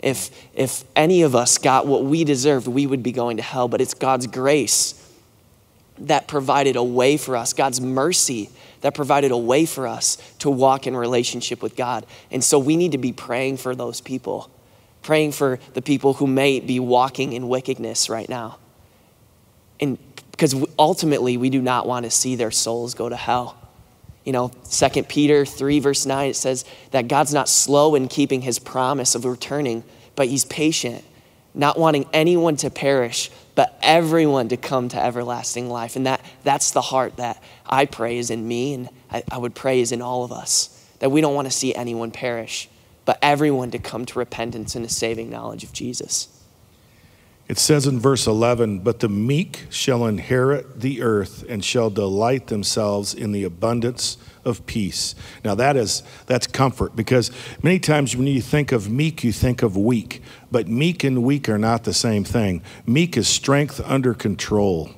If 0.00 0.30
if 0.54 0.84
any 0.94 1.22
of 1.22 1.34
us 1.34 1.58
got 1.58 1.86
what 1.86 2.04
we 2.04 2.24
deserved 2.24 2.66
we 2.66 2.86
would 2.86 3.02
be 3.02 3.12
going 3.12 3.36
to 3.38 3.42
hell. 3.42 3.68
But 3.68 3.80
it's 3.80 3.94
god's 3.94 4.26
grace 4.26 5.05
that 5.98 6.28
provided 6.28 6.76
a 6.76 6.82
way 6.82 7.16
for 7.16 7.36
us, 7.36 7.52
God's 7.52 7.80
mercy 7.80 8.50
that 8.80 8.94
provided 8.94 9.30
a 9.30 9.36
way 9.36 9.66
for 9.66 9.86
us 9.86 10.16
to 10.38 10.50
walk 10.50 10.86
in 10.86 10.96
relationship 10.96 11.62
with 11.62 11.76
God. 11.76 12.06
And 12.30 12.44
so 12.44 12.58
we 12.58 12.76
need 12.76 12.92
to 12.92 12.98
be 12.98 13.12
praying 13.12 13.56
for 13.56 13.74
those 13.74 14.00
people, 14.00 14.50
praying 15.02 15.32
for 15.32 15.58
the 15.74 15.82
people 15.82 16.14
who 16.14 16.26
may 16.26 16.60
be 16.60 16.78
walking 16.78 17.32
in 17.32 17.48
wickedness 17.48 18.08
right 18.08 18.28
now. 18.28 18.58
And 19.80 19.98
because 20.30 20.54
ultimately 20.78 21.36
we 21.36 21.50
do 21.50 21.62
not 21.62 21.86
want 21.86 22.04
to 22.04 22.10
see 22.10 22.36
their 22.36 22.50
souls 22.50 22.94
go 22.94 23.08
to 23.08 23.16
hell. 23.16 23.56
You 24.24 24.32
know, 24.32 24.50
2 24.70 25.04
Peter 25.04 25.46
3, 25.46 25.78
verse 25.80 26.04
9, 26.04 26.30
it 26.30 26.36
says 26.36 26.64
that 26.90 27.08
God's 27.08 27.32
not 27.32 27.48
slow 27.48 27.94
in 27.94 28.08
keeping 28.08 28.42
his 28.42 28.58
promise 28.58 29.14
of 29.14 29.24
returning, 29.24 29.84
but 30.14 30.26
he's 30.28 30.44
patient, 30.44 31.04
not 31.54 31.78
wanting 31.78 32.06
anyone 32.12 32.56
to 32.56 32.70
perish, 32.70 33.30
but 33.56 33.76
everyone 33.82 34.48
to 34.50 34.56
come 34.56 34.88
to 34.90 35.02
everlasting 35.02 35.68
life. 35.68 35.96
And 35.96 36.06
that, 36.06 36.20
that's 36.44 36.70
the 36.70 36.82
heart 36.82 37.16
that 37.16 37.42
I 37.64 37.86
pray 37.86 38.18
is 38.18 38.30
in 38.30 38.46
me, 38.46 38.74
and 38.74 38.88
I, 39.10 39.24
I 39.32 39.38
would 39.38 39.56
pray 39.56 39.80
is 39.80 39.90
in 39.90 40.00
all 40.00 40.22
of 40.22 40.30
us. 40.30 40.72
That 41.00 41.10
we 41.10 41.20
don't 41.20 41.34
want 41.34 41.48
to 41.48 41.52
see 41.52 41.74
anyone 41.74 42.12
perish, 42.12 42.68
but 43.04 43.18
everyone 43.20 43.72
to 43.72 43.78
come 43.78 44.04
to 44.06 44.18
repentance 44.18 44.76
and 44.76 44.84
a 44.84 44.88
saving 44.88 45.30
knowledge 45.30 45.64
of 45.64 45.72
Jesus. 45.72 46.28
It 47.48 47.58
says 47.58 47.86
in 47.86 48.00
verse 48.00 48.26
11, 48.26 48.80
But 48.80 49.00
the 49.00 49.08
meek 49.08 49.66
shall 49.70 50.06
inherit 50.06 50.80
the 50.80 51.02
earth 51.02 51.44
and 51.48 51.64
shall 51.64 51.90
delight 51.90 52.48
themselves 52.48 53.14
in 53.14 53.30
the 53.30 53.44
abundance 53.44 54.18
of 54.44 54.66
peace. 54.66 55.14
Now 55.44 55.54
that 55.56 55.76
is 55.76 56.02
that's 56.26 56.46
comfort 56.46 56.96
because 56.96 57.30
many 57.62 57.78
times 57.78 58.16
when 58.16 58.26
you 58.26 58.40
think 58.40 58.72
of 58.72 58.90
meek, 58.90 59.22
you 59.22 59.32
think 59.32 59.62
of 59.62 59.76
weak. 59.76 60.22
But 60.50 60.66
meek 60.68 61.04
and 61.04 61.22
weak 61.22 61.48
are 61.48 61.58
not 61.58 61.84
the 61.84 61.94
same 61.94 62.24
thing. 62.24 62.62
Meek 62.84 63.16
is 63.16 63.28
strength 63.28 63.80
under 63.84 64.14
control. 64.14 64.90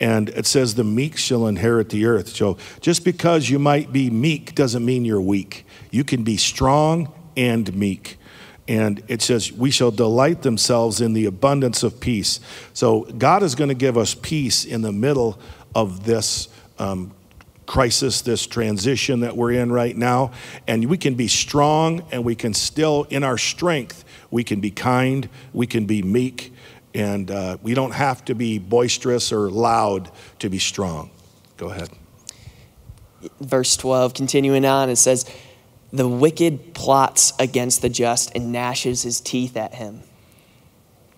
And 0.00 0.28
it 0.30 0.44
says 0.44 0.74
the 0.74 0.84
meek 0.84 1.16
shall 1.16 1.46
inherit 1.46 1.88
the 1.88 2.04
earth. 2.04 2.28
So 2.28 2.58
just 2.80 3.04
because 3.04 3.48
you 3.48 3.58
might 3.58 3.92
be 3.92 4.10
meek 4.10 4.54
doesn't 4.54 4.84
mean 4.84 5.04
you're 5.04 5.20
weak. 5.20 5.66
You 5.90 6.04
can 6.04 6.24
be 6.24 6.36
strong 6.36 7.12
and 7.36 7.72
meek. 7.74 8.18
And 8.66 9.02
it 9.08 9.20
says, 9.20 9.52
We 9.52 9.70
shall 9.70 9.90
delight 9.90 10.42
themselves 10.42 11.00
in 11.00 11.12
the 11.12 11.26
abundance 11.26 11.82
of 11.82 12.00
peace. 12.00 12.40
So 12.72 13.02
God 13.02 13.42
is 13.42 13.54
going 13.54 13.68
to 13.68 13.74
give 13.74 13.98
us 13.98 14.14
peace 14.14 14.64
in 14.64 14.82
the 14.82 14.92
middle 14.92 15.38
of 15.74 16.04
this 16.04 16.48
um, 16.78 17.12
crisis, 17.66 18.22
this 18.22 18.46
transition 18.46 19.20
that 19.20 19.36
we're 19.36 19.52
in 19.52 19.70
right 19.72 19.96
now. 19.96 20.32
And 20.66 20.86
we 20.86 20.98
can 20.98 21.14
be 21.14 21.28
strong 21.28 22.06
and 22.10 22.24
we 22.24 22.34
can 22.34 22.54
still, 22.54 23.06
in 23.10 23.24
our 23.24 23.38
strength, 23.38 24.04
we 24.30 24.44
can 24.44 24.60
be 24.60 24.70
kind, 24.70 25.28
we 25.52 25.66
can 25.66 25.86
be 25.86 26.02
meek, 26.02 26.52
and 26.94 27.30
uh, 27.30 27.58
we 27.62 27.74
don't 27.74 27.92
have 27.92 28.24
to 28.26 28.34
be 28.34 28.58
boisterous 28.58 29.32
or 29.32 29.50
loud 29.50 30.10
to 30.38 30.48
be 30.48 30.58
strong. 30.58 31.10
Go 31.56 31.68
ahead. 31.68 31.90
Verse 33.40 33.76
12, 33.76 34.14
continuing 34.14 34.64
on, 34.64 34.90
it 34.90 34.96
says, 34.96 35.24
The 35.94 36.08
wicked 36.08 36.74
plots 36.74 37.32
against 37.38 37.80
the 37.80 37.88
just 37.88 38.34
and 38.34 38.50
gnashes 38.50 39.02
his 39.02 39.20
teeth 39.20 39.56
at 39.56 39.74
him. 39.74 40.02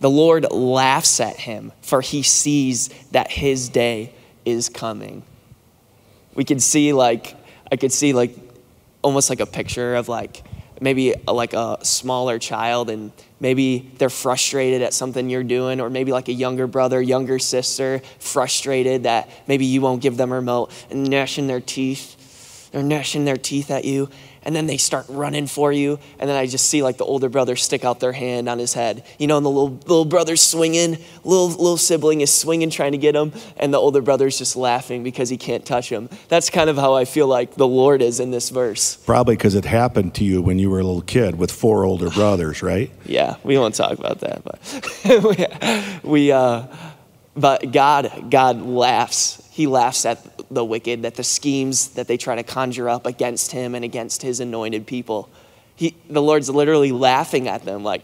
The 0.00 0.10
Lord 0.10 0.52
laughs 0.52 1.18
at 1.18 1.36
him, 1.36 1.72
for 1.80 2.02
he 2.02 2.22
sees 2.22 2.88
that 3.12 3.30
his 3.30 3.70
day 3.70 4.12
is 4.44 4.68
coming. 4.68 5.22
We 6.34 6.44
can 6.44 6.60
see, 6.60 6.92
like, 6.92 7.36
I 7.72 7.76
could 7.76 7.90
see, 7.90 8.12
like, 8.12 8.36
almost 9.00 9.30
like 9.30 9.40
a 9.40 9.46
picture 9.46 9.94
of, 9.94 10.10
like, 10.10 10.44
maybe 10.78 11.14
like 11.26 11.54
a 11.54 11.78
smaller 11.82 12.38
child 12.38 12.90
and 12.90 13.10
maybe 13.40 13.90
they're 13.96 14.10
frustrated 14.10 14.82
at 14.82 14.92
something 14.92 15.30
you're 15.30 15.42
doing 15.42 15.80
or 15.80 15.88
maybe 15.88 16.12
like 16.12 16.28
a 16.28 16.32
younger 16.34 16.66
brother 16.66 17.00
younger 17.00 17.38
sister 17.38 18.02
frustrated 18.18 19.04
that 19.04 19.26
maybe 19.46 19.64
you 19.64 19.80
won't 19.80 20.02
give 20.02 20.18
them 20.18 20.32
a 20.32 20.34
remote 20.34 20.70
and 20.90 21.08
gnashing 21.08 21.46
their 21.46 21.62
teeth 21.62 22.70
they're 22.72 22.82
gnashing 22.82 23.24
their 23.24 23.38
teeth 23.38 23.70
at 23.70 23.86
you 23.86 24.10
and 24.46 24.54
then 24.54 24.66
they 24.66 24.76
start 24.76 25.04
running 25.08 25.46
for 25.46 25.72
you 25.72 25.98
and 26.18 26.30
then 26.30 26.36
i 26.36 26.46
just 26.46 26.70
see 26.70 26.82
like 26.82 26.96
the 26.96 27.04
older 27.04 27.28
brother 27.28 27.56
stick 27.56 27.84
out 27.84 28.00
their 28.00 28.12
hand 28.12 28.48
on 28.48 28.58
his 28.58 28.72
head. 28.72 29.04
You 29.18 29.26
know 29.26 29.36
and 29.36 29.44
the 29.44 29.50
little, 29.50 29.74
little 29.86 30.04
brother's 30.04 30.40
swinging 30.40 30.98
little, 31.24 31.48
little 31.48 31.76
sibling 31.76 32.20
is 32.20 32.32
swinging 32.32 32.70
trying 32.70 32.92
to 32.92 32.98
get 32.98 33.14
him 33.14 33.32
and 33.58 33.74
the 33.74 33.78
older 33.78 34.00
brother's 34.00 34.38
just 34.38 34.56
laughing 34.56 35.02
because 35.02 35.28
he 35.28 35.36
can't 35.36 35.66
touch 35.66 35.90
him. 35.90 36.08
That's 36.28 36.48
kind 36.48 36.70
of 36.70 36.76
how 36.76 36.94
i 36.94 37.04
feel 37.04 37.26
like 37.26 37.56
the 37.56 37.66
lord 37.66 38.00
is 38.00 38.20
in 38.20 38.30
this 38.30 38.50
verse. 38.50 38.96
Probably 38.96 39.36
because 39.36 39.54
it 39.54 39.64
happened 39.64 40.14
to 40.14 40.24
you 40.24 40.40
when 40.40 40.58
you 40.58 40.70
were 40.70 40.80
a 40.80 40.84
little 40.84 41.02
kid 41.02 41.36
with 41.36 41.50
four 41.50 41.84
older 41.84 42.08
brothers, 42.10 42.62
right? 42.62 42.90
yeah 43.04 43.36
we 43.42 43.58
won't 43.58 43.74
talk 43.74 43.98
about 43.98 44.20
that 44.20 44.42
but 44.44 46.04
we 46.04 46.30
uh 46.30 46.66
but 47.36 47.72
god 47.72 48.30
god 48.30 48.62
laughs. 48.62 49.42
He 49.50 49.66
laughs 49.66 50.04
at 50.04 50.18
the 50.50 50.64
wicked 50.64 51.02
that 51.02 51.14
the 51.14 51.24
schemes 51.24 51.88
that 51.88 52.08
they 52.08 52.16
try 52.16 52.34
to 52.34 52.42
conjure 52.42 52.88
up 52.88 53.06
against 53.06 53.52
him 53.52 53.74
and 53.74 53.84
against 53.84 54.22
his 54.22 54.40
anointed 54.40 54.86
people. 54.86 55.28
He, 55.74 55.94
the 56.08 56.22
lord's 56.22 56.48
literally 56.48 56.92
laughing 56.92 57.48
at 57.48 57.64
them 57.64 57.84
like 57.84 58.02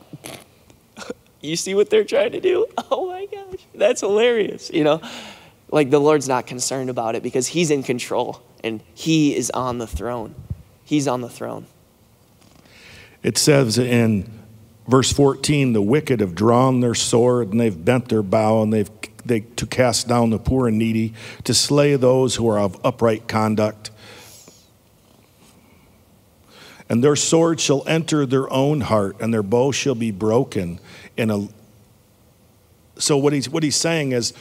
you 1.40 1.56
see 1.56 1.74
what 1.74 1.90
they're 1.90 2.04
trying 2.04 2.32
to 2.32 2.40
do? 2.40 2.66
Oh 2.90 3.08
my 3.08 3.26
gosh 3.26 3.60
that's 3.74 4.00
hilarious 4.00 4.70
you 4.70 4.84
know? 4.84 5.00
Like 5.70 5.90
the 5.90 6.00
lord's 6.00 6.28
not 6.28 6.46
concerned 6.46 6.90
about 6.90 7.14
it 7.14 7.22
because 7.22 7.48
he's 7.48 7.70
in 7.70 7.82
control 7.82 8.42
and 8.62 8.82
he 8.94 9.34
is 9.34 9.50
on 9.50 9.78
the 9.78 9.86
throne. 9.86 10.34
He's 10.84 11.08
on 11.08 11.20
the 11.22 11.30
throne. 11.30 11.66
It 13.22 13.38
says 13.38 13.78
in 13.78 14.30
verse 14.86 15.12
14, 15.12 15.72
the 15.72 15.82
wicked 15.82 16.20
have 16.20 16.34
drawn 16.34 16.80
their 16.80 16.94
sword 16.94 17.52
and 17.52 17.60
they've 17.60 17.84
bent 17.84 18.08
their 18.08 18.22
bow 18.22 18.62
and 18.62 18.72
they've 18.72 18.90
they, 19.24 19.40
to 19.40 19.66
cast 19.66 20.08
down 20.08 20.30
the 20.30 20.38
poor 20.38 20.68
and 20.68 20.78
needy, 20.78 21.14
to 21.44 21.54
slay 21.54 21.96
those 21.96 22.36
who 22.36 22.48
are 22.48 22.58
of 22.58 22.78
upright 22.84 23.28
conduct. 23.28 23.90
And 26.88 27.02
their 27.02 27.16
sword 27.16 27.60
shall 27.60 27.82
enter 27.86 28.26
their 28.26 28.52
own 28.52 28.82
heart, 28.82 29.16
and 29.20 29.32
their 29.32 29.42
bow 29.42 29.72
shall 29.72 29.94
be 29.94 30.10
broken. 30.10 30.78
In 31.16 31.30
a 31.30 31.48
so 32.98 33.16
what 33.16 33.32
he's 33.32 33.48
what 33.48 33.62
he's 33.62 33.76
saying 33.76 34.12
is 34.12 34.32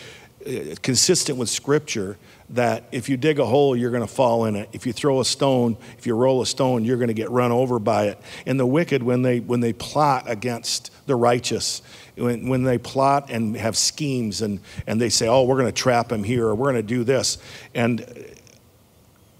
uh, 0.46 0.76
consistent 0.82 1.38
with 1.38 1.50
Scripture 1.50 2.18
that 2.50 2.84
if 2.92 3.08
you 3.08 3.16
dig 3.16 3.40
a 3.40 3.46
hole, 3.46 3.76
you're 3.76 3.92
going 3.92 4.06
to 4.06 4.14
fall 4.14 4.46
in 4.46 4.56
it. 4.56 4.70
If 4.74 4.86
you 4.86 4.92
throw 4.92 5.22
a 5.22 5.26
stone, 5.26 5.78
if 5.98 6.06
you 6.06 6.16
roll 6.16 6.42
a 6.42 6.46
stone, 6.46 6.84
you're 6.84 6.98
going 6.98 7.08
to 7.08 7.14
get 7.14 7.30
run 7.32 7.52
over 7.52 7.80
by 7.80 8.08
it. 8.08 8.20
And 8.46 8.60
the 8.60 8.66
wicked, 8.66 9.02
when 9.02 9.22
they 9.22 9.40
when 9.40 9.62
they 9.62 9.74
plot 9.74 10.26
against 10.28 10.92
the 11.08 11.16
righteous, 11.16 11.82
when, 12.16 12.50
when 12.50 12.64
they 12.64 12.78
plot 12.78 13.30
and 13.30 13.56
have 13.56 13.78
schemes 13.78 14.42
and, 14.42 14.60
and 14.88 15.00
they 15.00 15.10
say, 15.10 15.28
oh, 15.28 15.44
we're 15.44 15.56
going 15.56 15.68
to 15.68 15.72
trap 15.72 16.12
him 16.12 16.24
here 16.24 16.48
or 16.48 16.56
we're 16.56 16.72
going 16.72 16.76
to 16.76 16.96
do 16.96 17.04
this. 17.04 17.38
And 17.74 18.06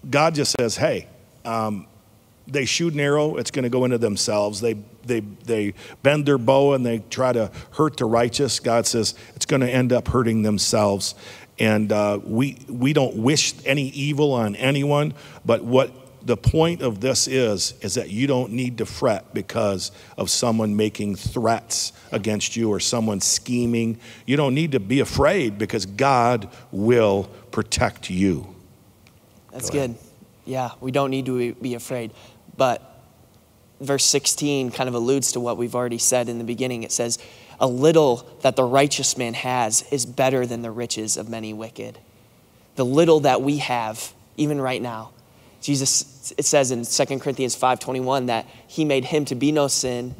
God 0.08 0.34
just 0.34 0.56
says, 0.58 0.76
hey, 0.76 1.08
um, 1.44 1.86
they 2.46 2.64
shoot 2.64 2.92
an 2.92 3.00
arrow, 3.00 3.36
it's 3.36 3.50
going 3.50 3.62
to 3.62 3.68
go 3.68 3.84
into 3.84 3.98
themselves. 3.98 4.60
They, 4.60 4.74
they, 5.04 5.20
they 5.20 5.74
bend 6.02 6.26
their 6.26 6.38
bow 6.38 6.74
and 6.74 6.84
they 6.84 6.98
try 7.10 7.32
to 7.32 7.50
hurt 7.72 7.96
the 7.96 8.04
righteous. 8.04 8.60
God 8.60 8.86
says 8.86 9.14
it's 9.36 9.46
going 9.46 9.60
to 9.60 9.70
end 9.70 9.92
up 9.92 10.08
hurting 10.08 10.42
themselves. 10.42 11.14
And 11.58 11.92
uh, 11.92 12.18
we, 12.22 12.58
we 12.68 12.92
don't 12.92 13.16
wish 13.16 13.54
any 13.64 13.88
evil 13.90 14.32
on 14.32 14.56
anyone, 14.56 15.14
but 15.44 15.62
what 15.62 15.92
the 16.24 16.36
point 16.36 16.82
of 16.82 17.00
this 17.00 17.26
is, 17.26 17.74
is 17.80 17.94
that 17.94 18.10
you 18.10 18.26
don't 18.26 18.52
need 18.52 18.78
to 18.78 18.86
fret 18.86 19.34
because 19.34 19.92
of 20.16 20.30
someone 20.30 20.76
making 20.76 21.16
threats 21.16 21.92
against 22.10 22.56
you 22.56 22.70
or 22.70 22.80
someone 22.80 23.20
scheming. 23.20 23.98
You 24.26 24.36
don't 24.36 24.54
need 24.54 24.72
to 24.72 24.80
be 24.80 25.00
afraid 25.00 25.58
because 25.58 25.86
God 25.86 26.48
will 26.70 27.24
protect 27.50 28.10
you. 28.10 28.54
That's 29.52 29.70
Go 29.70 29.86
good. 29.86 29.96
Yeah, 30.44 30.70
we 30.80 30.90
don't 30.90 31.10
need 31.10 31.26
to 31.26 31.54
be 31.54 31.74
afraid. 31.74 32.12
But 32.56 32.82
verse 33.80 34.04
16 34.04 34.70
kind 34.70 34.88
of 34.88 34.94
alludes 34.94 35.32
to 35.32 35.40
what 35.40 35.56
we've 35.56 35.74
already 35.74 35.98
said 35.98 36.28
in 36.28 36.38
the 36.38 36.44
beginning. 36.44 36.82
It 36.82 36.92
says, 36.92 37.18
A 37.60 37.66
little 37.66 38.28
that 38.42 38.56
the 38.56 38.64
righteous 38.64 39.16
man 39.16 39.34
has 39.34 39.84
is 39.90 40.06
better 40.06 40.46
than 40.46 40.62
the 40.62 40.70
riches 40.70 41.16
of 41.16 41.28
many 41.28 41.52
wicked. 41.52 41.98
The 42.76 42.84
little 42.84 43.20
that 43.20 43.42
we 43.42 43.58
have, 43.58 44.12
even 44.36 44.60
right 44.60 44.80
now, 44.80 45.11
Jesus, 45.62 46.34
it 46.36 46.44
says 46.44 46.72
in 46.72 46.84
2 46.84 47.18
Corinthians 47.20 47.56
5.21 47.56 48.26
that 48.26 48.46
he 48.66 48.84
made 48.84 49.06
him 49.06 49.24
to 49.26 49.34
be 49.34 49.52
no 49.52 49.68
sin, 49.68 50.14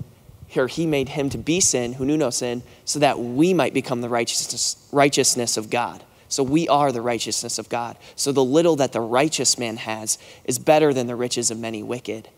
or 0.57 0.69
he 0.69 0.87
made 0.87 1.11
him 1.11 1.29
to 1.31 1.39
be 1.39 1.61
sin 1.61 1.95
who 1.95 2.07
knew 2.07 2.17
no 2.17 2.31
sin, 2.31 2.63
so 2.85 3.01
that 3.01 3.19
we 3.19 3.53
might 3.53 3.75
become 3.75 4.01
the 4.01 4.09
righteousness, 4.09 4.89
righteousness 4.93 5.57
of 5.57 5.69
God. 5.69 6.03
So 6.29 6.43
we 6.43 6.67
are 6.69 6.93
the 6.93 7.03
righteousness 7.03 7.59
of 7.59 7.69
God. 7.69 7.99
So 8.17 8.33
the 8.33 8.45
little 8.45 8.77
that 8.77 8.93
the 8.93 9.01
righteous 9.01 9.59
man 9.59 9.77
has 9.77 10.17
is 10.45 10.59
better 10.59 10.95
than 10.95 11.07
the 11.07 11.17
riches 11.17 11.51
of 11.51 11.59
many 11.59 11.83
wicked. 11.83 12.29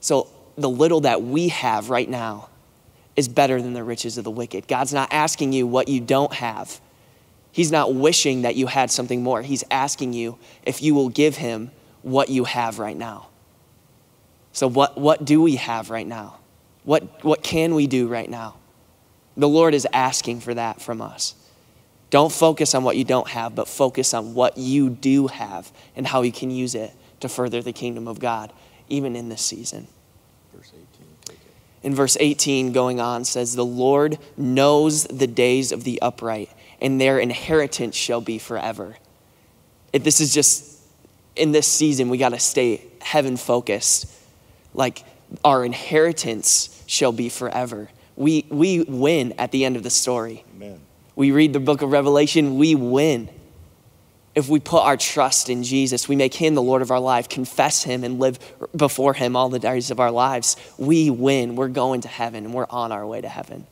So 0.00 0.28
the 0.56 0.70
little 0.70 1.00
that 1.00 1.22
we 1.22 1.48
have 1.48 1.90
right 1.90 2.08
now 2.08 2.48
is 3.16 3.28
better 3.28 3.60
than 3.60 3.74
the 3.74 3.84
riches 3.84 4.16
of 4.16 4.24
the 4.24 4.30
wicked. 4.30 4.68
God's 4.68 4.94
not 4.94 5.12
asking 5.12 5.52
you 5.52 5.66
what 5.66 5.88
you 5.88 6.00
don't 6.00 6.32
have. 6.32 6.80
He's 7.52 7.70
not 7.70 7.94
wishing 7.94 8.42
that 8.42 8.56
you 8.56 8.66
had 8.66 8.90
something 8.90 9.22
more. 9.22 9.42
He's 9.42 9.64
asking 9.70 10.12
you 10.12 10.38
if 10.64 10.82
you 10.82 10.94
will 10.94 11.08
give 11.08 11.36
him 11.36 11.70
what 12.04 12.28
you 12.28 12.44
have 12.44 12.78
right 12.78 12.96
now. 12.96 13.28
So, 14.52 14.68
what, 14.68 14.96
what 14.98 15.24
do 15.24 15.42
we 15.42 15.56
have 15.56 15.90
right 15.90 16.06
now? 16.06 16.38
What, 16.84 17.24
what 17.24 17.42
can 17.42 17.74
we 17.74 17.86
do 17.86 18.06
right 18.06 18.28
now? 18.28 18.56
The 19.36 19.48
Lord 19.48 19.74
is 19.74 19.88
asking 19.92 20.40
for 20.40 20.54
that 20.54 20.80
from 20.80 21.00
us. 21.00 21.34
Don't 22.10 22.30
focus 22.30 22.74
on 22.74 22.84
what 22.84 22.96
you 22.96 23.04
don't 23.04 23.28
have, 23.28 23.54
but 23.54 23.66
focus 23.66 24.14
on 24.14 24.34
what 24.34 24.56
you 24.58 24.90
do 24.90 25.26
have 25.26 25.72
and 25.96 26.06
how 26.06 26.22
you 26.22 26.30
can 26.30 26.50
use 26.50 26.74
it 26.74 26.92
to 27.20 27.28
further 27.28 27.62
the 27.62 27.72
kingdom 27.72 28.06
of 28.06 28.20
God, 28.20 28.52
even 28.88 29.16
in 29.16 29.30
this 29.30 29.42
season. 29.42 29.88
In 31.82 31.94
verse 31.94 32.16
18, 32.20 32.72
going 32.72 33.00
on, 33.00 33.24
says, 33.24 33.56
The 33.56 33.64
Lord 33.64 34.18
knows 34.36 35.04
the 35.04 35.26
days 35.26 35.72
of 35.72 35.84
the 35.84 36.00
upright, 36.00 36.50
and 36.80 37.00
their 37.00 37.18
inheritance 37.18 37.96
shall 37.96 38.20
be 38.20 38.38
forever. 38.38 38.96
If 39.92 40.04
this 40.04 40.20
is 40.20 40.32
just 40.32 40.73
in 41.36 41.52
this 41.52 41.66
season, 41.66 42.08
we 42.08 42.18
got 42.18 42.30
to 42.30 42.38
stay 42.38 42.84
heaven 43.00 43.36
focused. 43.36 44.10
Like 44.72 45.04
our 45.44 45.64
inheritance 45.64 46.82
shall 46.86 47.12
be 47.12 47.28
forever. 47.28 47.88
We, 48.16 48.46
we 48.50 48.82
win 48.82 49.32
at 49.38 49.50
the 49.50 49.64
end 49.64 49.76
of 49.76 49.82
the 49.82 49.90
story. 49.90 50.44
Amen. 50.56 50.80
We 51.16 51.30
read 51.30 51.52
the 51.52 51.60
book 51.60 51.82
of 51.82 51.92
Revelation, 51.92 52.58
we 52.58 52.74
win. 52.74 53.28
If 54.34 54.48
we 54.48 54.58
put 54.58 54.82
our 54.82 54.96
trust 54.96 55.48
in 55.48 55.62
Jesus, 55.62 56.08
we 56.08 56.16
make 56.16 56.34
him 56.34 56.56
the 56.56 56.62
Lord 56.62 56.82
of 56.82 56.90
our 56.90 56.98
life, 56.98 57.28
confess 57.28 57.84
him, 57.84 58.02
and 58.02 58.18
live 58.18 58.38
before 58.74 59.14
him 59.14 59.36
all 59.36 59.48
the 59.48 59.60
days 59.60 59.92
of 59.92 60.00
our 60.00 60.10
lives, 60.10 60.56
we 60.76 61.08
win. 61.08 61.54
We're 61.54 61.68
going 61.68 62.00
to 62.00 62.08
heaven 62.08 62.44
and 62.44 62.52
we're 62.52 62.66
on 62.68 62.90
our 62.90 63.06
way 63.06 63.20
to 63.20 63.28
heaven. 63.28 63.68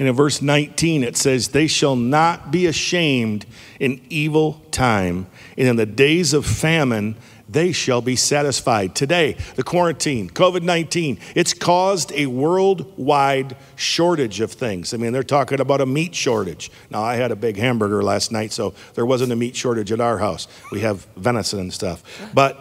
And 0.00 0.08
in 0.08 0.14
verse 0.14 0.40
19, 0.40 1.04
it 1.04 1.14
says, 1.18 1.48
They 1.48 1.66
shall 1.66 1.94
not 1.94 2.50
be 2.50 2.64
ashamed 2.64 3.44
in 3.78 4.00
evil 4.08 4.62
time, 4.70 5.26
and 5.58 5.68
in 5.68 5.76
the 5.76 5.84
days 5.84 6.32
of 6.32 6.46
famine, 6.46 7.16
they 7.50 7.72
shall 7.72 8.00
be 8.00 8.16
satisfied. 8.16 8.94
Today, 8.94 9.36
the 9.56 9.62
quarantine, 9.62 10.30
COVID 10.30 10.62
19, 10.62 11.18
it's 11.34 11.52
caused 11.52 12.12
a 12.12 12.26
worldwide 12.26 13.56
shortage 13.76 14.40
of 14.40 14.52
things. 14.52 14.94
I 14.94 14.96
mean, 14.96 15.12
they're 15.12 15.22
talking 15.22 15.60
about 15.60 15.82
a 15.82 15.86
meat 15.86 16.14
shortage. 16.14 16.70
Now, 16.88 17.02
I 17.02 17.16
had 17.16 17.30
a 17.30 17.36
big 17.36 17.58
hamburger 17.58 18.02
last 18.02 18.32
night, 18.32 18.52
so 18.52 18.72
there 18.94 19.04
wasn't 19.04 19.32
a 19.32 19.36
meat 19.36 19.54
shortage 19.54 19.92
at 19.92 20.00
our 20.00 20.16
house. 20.16 20.48
We 20.72 20.80
have 20.80 21.06
venison 21.16 21.60
and 21.60 21.72
stuff. 21.72 22.02
But 22.32 22.58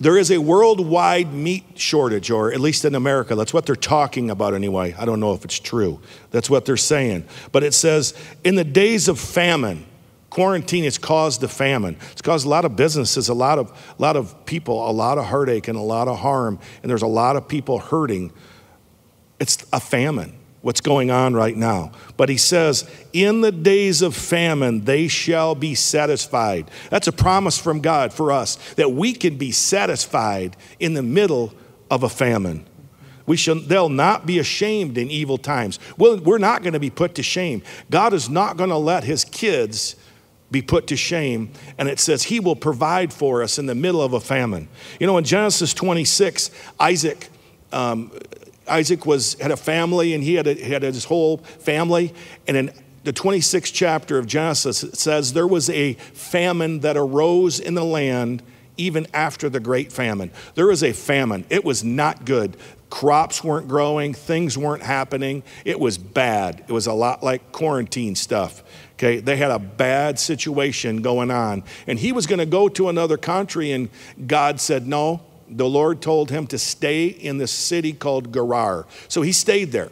there 0.00 0.16
is 0.16 0.30
a 0.30 0.38
worldwide 0.38 1.32
meat 1.34 1.78
shortage, 1.78 2.30
or 2.30 2.52
at 2.52 2.58
least 2.58 2.86
in 2.86 2.94
America. 2.94 3.34
That's 3.34 3.52
what 3.52 3.66
they're 3.66 3.76
talking 3.76 4.30
about 4.30 4.54
anyway. 4.54 4.94
I 4.98 5.04
don't 5.04 5.20
know 5.20 5.34
if 5.34 5.44
it's 5.44 5.58
true. 5.58 6.00
That's 6.30 6.48
what 6.48 6.64
they're 6.64 6.78
saying. 6.78 7.26
But 7.52 7.62
it 7.62 7.74
says, 7.74 8.14
in 8.42 8.54
the 8.54 8.64
days 8.64 9.08
of 9.08 9.20
famine, 9.20 9.84
Quarantine 10.30 10.84
has 10.84 10.96
caused 10.96 11.40
the 11.40 11.48
famine. 11.48 11.96
It's 12.12 12.22
caused 12.22 12.46
a 12.46 12.48
lot 12.48 12.64
of 12.64 12.76
businesses, 12.76 13.28
a 13.28 13.34
lot 13.34 13.58
of, 13.58 13.70
a 13.98 14.00
lot 14.00 14.16
of 14.16 14.46
people, 14.46 14.88
a 14.88 14.92
lot 14.92 15.18
of 15.18 15.26
heartache 15.26 15.68
and 15.68 15.76
a 15.76 15.82
lot 15.82 16.08
of 16.08 16.20
harm. 16.20 16.58
And 16.82 16.90
there's 16.90 17.02
a 17.02 17.08
lot 17.08 17.36
of 17.36 17.48
people 17.48 17.78
hurting. 17.80 18.32
It's 19.40 19.66
a 19.72 19.80
famine, 19.80 20.38
what's 20.62 20.80
going 20.80 21.10
on 21.10 21.34
right 21.34 21.56
now. 21.56 21.92
But 22.16 22.28
he 22.28 22.36
says, 22.36 22.88
In 23.12 23.40
the 23.40 23.52
days 23.52 24.02
of 24.02 24.14
famine, 24.14 24.84
they 24.84 25.08
shall 25.08 25.54
be 25.54 25.74
satisfied. 25.74 26.70
That's 26.90 27.08
a 27.08 27.12
promise 27.12 27.58
from 27.58 27.80
God 27.80 28.12
for 28.12 28.32
us 28.32 28.56
that 28.74 28.92
we 28.92 29.12
can 29.12 29.36
be 29.36 29.52
satisfied 29.52 30.56
in 30.78 30.94
the 30.94 31.02
middle 31.02 31.52
of 31.90 32.02
a 32.02 32.08
famine. 32.08 32.66
We 33.26 33.36
shall, 33.36 33.56
they'll 33.56 33.88
not 33.88 34.26
be 34.26 34.38
ashamed 34.38 34.98
in 34.98 35.10
evil 35.10 35.38
times. 35.38 35.78
We're 35.96 36.38
not 36.38 36.62
going 36.62 36.72
to 36.72 36.80
be 36.80 36.90
put 36.90 37.14
to 37.14 37.22
shame. 37.22 37.62
God 37.88 38.12
is 38.12 38.28
not 38.28 38.56
going 38.56 38.70
to 38.70 38.76
let 38.76 39.04
his 39.04 39.24
kids 39.24 39.94
be 40.50 40.62
put 40.62 40.88
to 40.88 40.96
shame. 40.96 41.52
And 41.78 41.88
it 41.88 42.00
says 42.00 42.24
he 42.24 42.40
will 42.40 42.56
provide 42.56 43.12
for 43.12 43.42
us 43.42 43.58
in 43.58 43.66
the 43.66 43.74
middle 43.74 44.02
of 44.02 44.14
a 44.14 44.20
famine. 44.20 44.68
You 44.98 45.06
know, 45.06 45.16
in 45.16 45.24
Genesis 45.24 45.72
26, 45.74 46.50
Isaac. 46.80 47.28
Um, 47.72 48.10
Isaac 48.70 49.04
was 49.04 49.34
had 49.34 49.50
a 49.50 49.56
family 49.56 50.14
and 50.14 50.22
he 50.22 50.34
had, 50.34 50.46
a, 50.46 50.54
he 50.54 50.72
had 50.72 50.82
his 50.82 51.04
whole 51.04 51.38
family. 51.38 52.14
And 52.46 52.56
in 52.56 52.72
the 53.04 53.12
26th 53.12 53.72
chapter 53.72 54.18
of 54.18 54.26
Genesis, 54.26 54.82
it 54.82 54.96
says 54.96 55.32
there 55.32 55.46
was 55.46 55.70
a 55.70 55.94
famine 55.94 56.80
that 56.80 56.96
arose 56.96 57.60
in 57.60 57.74
the 57.74 57.84
land 57.84 58.42
even 58.76 59.06
after 59.12 59.48
the 59.48 59.60
great 59.60 59.92
famine. 59.92 60.30
There 60.54 60.66
was 60.66 60.82
a 60.82 60.92
famine. 60.92 61.44
It 61.50 61.64
was 61.64 61.84
not 61.84 62.24
good. 62.24 62.56
Crops 62.88 63.44
weren't 63.44 63.68
growing, 63.68 64.14
things 64.14 64.58
weren't 64.58 64.82
happening. 64.82 65.42
It 65.64 65.78
was 65.78 65.96
bad. 65.96 66.64
It 66.66 66.72
was 66.72 66.86
a 66.86 66.92
lot 66.92 67.22
like 67.22 67.52
quarantine 67.52 68.16
stuff. 68.16 68.62
Okay, 68.94 69.20
they 69.20 69.36
had 69.36 69.50
a 69.50 69.58
bad 69.58 70.18
situation 70.18 71.00
going 71.00 71.30
on. 71.30 71.62
And 71.86 71.98
he 71.98 72.10
was 72.12 72.26
going 72.26 72.40
to 72.40 72.46
go 72.46 72.68
to 72.70 72.88
another 72.88 73.16
country, 73.16 73.70
and 73.72 73.88
God 74.26 74.60
said, 74.60 74.86
No. 74.86 75.22
The 75.50 75.68
Lord 75.68 76.00
told 76.00 76.30
him 76.30 76.46
to 76.48 76.58
stay 76.58 77.06
in 77.06 77.38
this 77.38 77.50
city 77.50 77.92
called 77.92 78.32
Gerar. 78.32 78.86
So 79.08 79.22
he 79.22 79.32
stayed 79.32 79.72
there. 79.72 79.90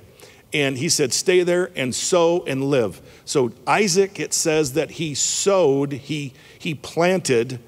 And 0.52 0.78
he 0.78 0.88
said, 0.88 1.12
Stay 1.12 1.42
there 1.42 1.70
and 1.76 1.94
sow 1.94 2.44
and 2.46 2.64
live. 2.64 3.02
So 3.24 3.52
Isaac, 3.66 4.18
it 4.18 4.32
says 4.32 4.72
that 4.74 4.92
he 4.92 5.14
sowed, 5.14 5.92
he, 5.92 6.32
he 6.58 6.74
planted 6.74 7.60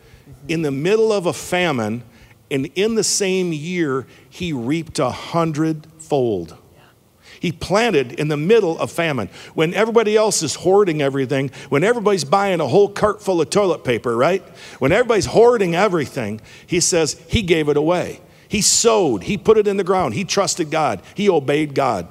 in 0.48 0.62
the 0.62 0.70
middle 0.70 1.12
of 1.12 1.26
a 1.26 1.33
famine, 1.33 2.03
and 2.50 2.66
in 2.74 2.94
the 2.94 3.05
same 3.05 3.53
year, 3.53 4.07
he 4.29 4.53
reaped 4.53 4.98
a 4.98 5.11
hundredfold. 5.11 6.57
He 7.40 7.53
planted 7.53 8.12
in 8.12 8.29
the 8.29 8.37
middle 8.37 8.79
of 8.79 8.92
famine. 8.92 9.31
When 9.55 9.72
everybody 9.72 10.14
else 10.14 10.42
is 10.42 10.55
hoarding 10.55 11.00
everything, 11.00 11.50
when 11.70 11.83
everybody's 11.83 12.24
buying 12.24 12.61
a 12.61 12.68
whole 12.68 12.90
cart 12.90 13.22
full 13.22 13.40
of 13.40 13.48
toilet 13.48 13.83
paper, 13.83 14.14
right? 14.14 14.42
When 14.79 14.92
everybody's 14.92 15.26
hoarding 15.26 15.74
everything, 15.74 16.42
he 16.66 16.81
says 16.81 17.20
he 17.29 17.40
gave 17.40 17.70
it 17.70 17.79
away. 17.79 18.20
He 18.46 18.61
sowed, 18.61 19.22
he 19.22 19.38
put 19.38 19.57
it 19.57 19.66
in 19.66 19.79
the 19.79 19.85
ground, 19.85 20.12
he 20.12 20.24
trusted 20.24 20.70
God, 20.70 21.03
he 21.14 21.31
obeyed 21.31 21.74
God, 21.74 22.09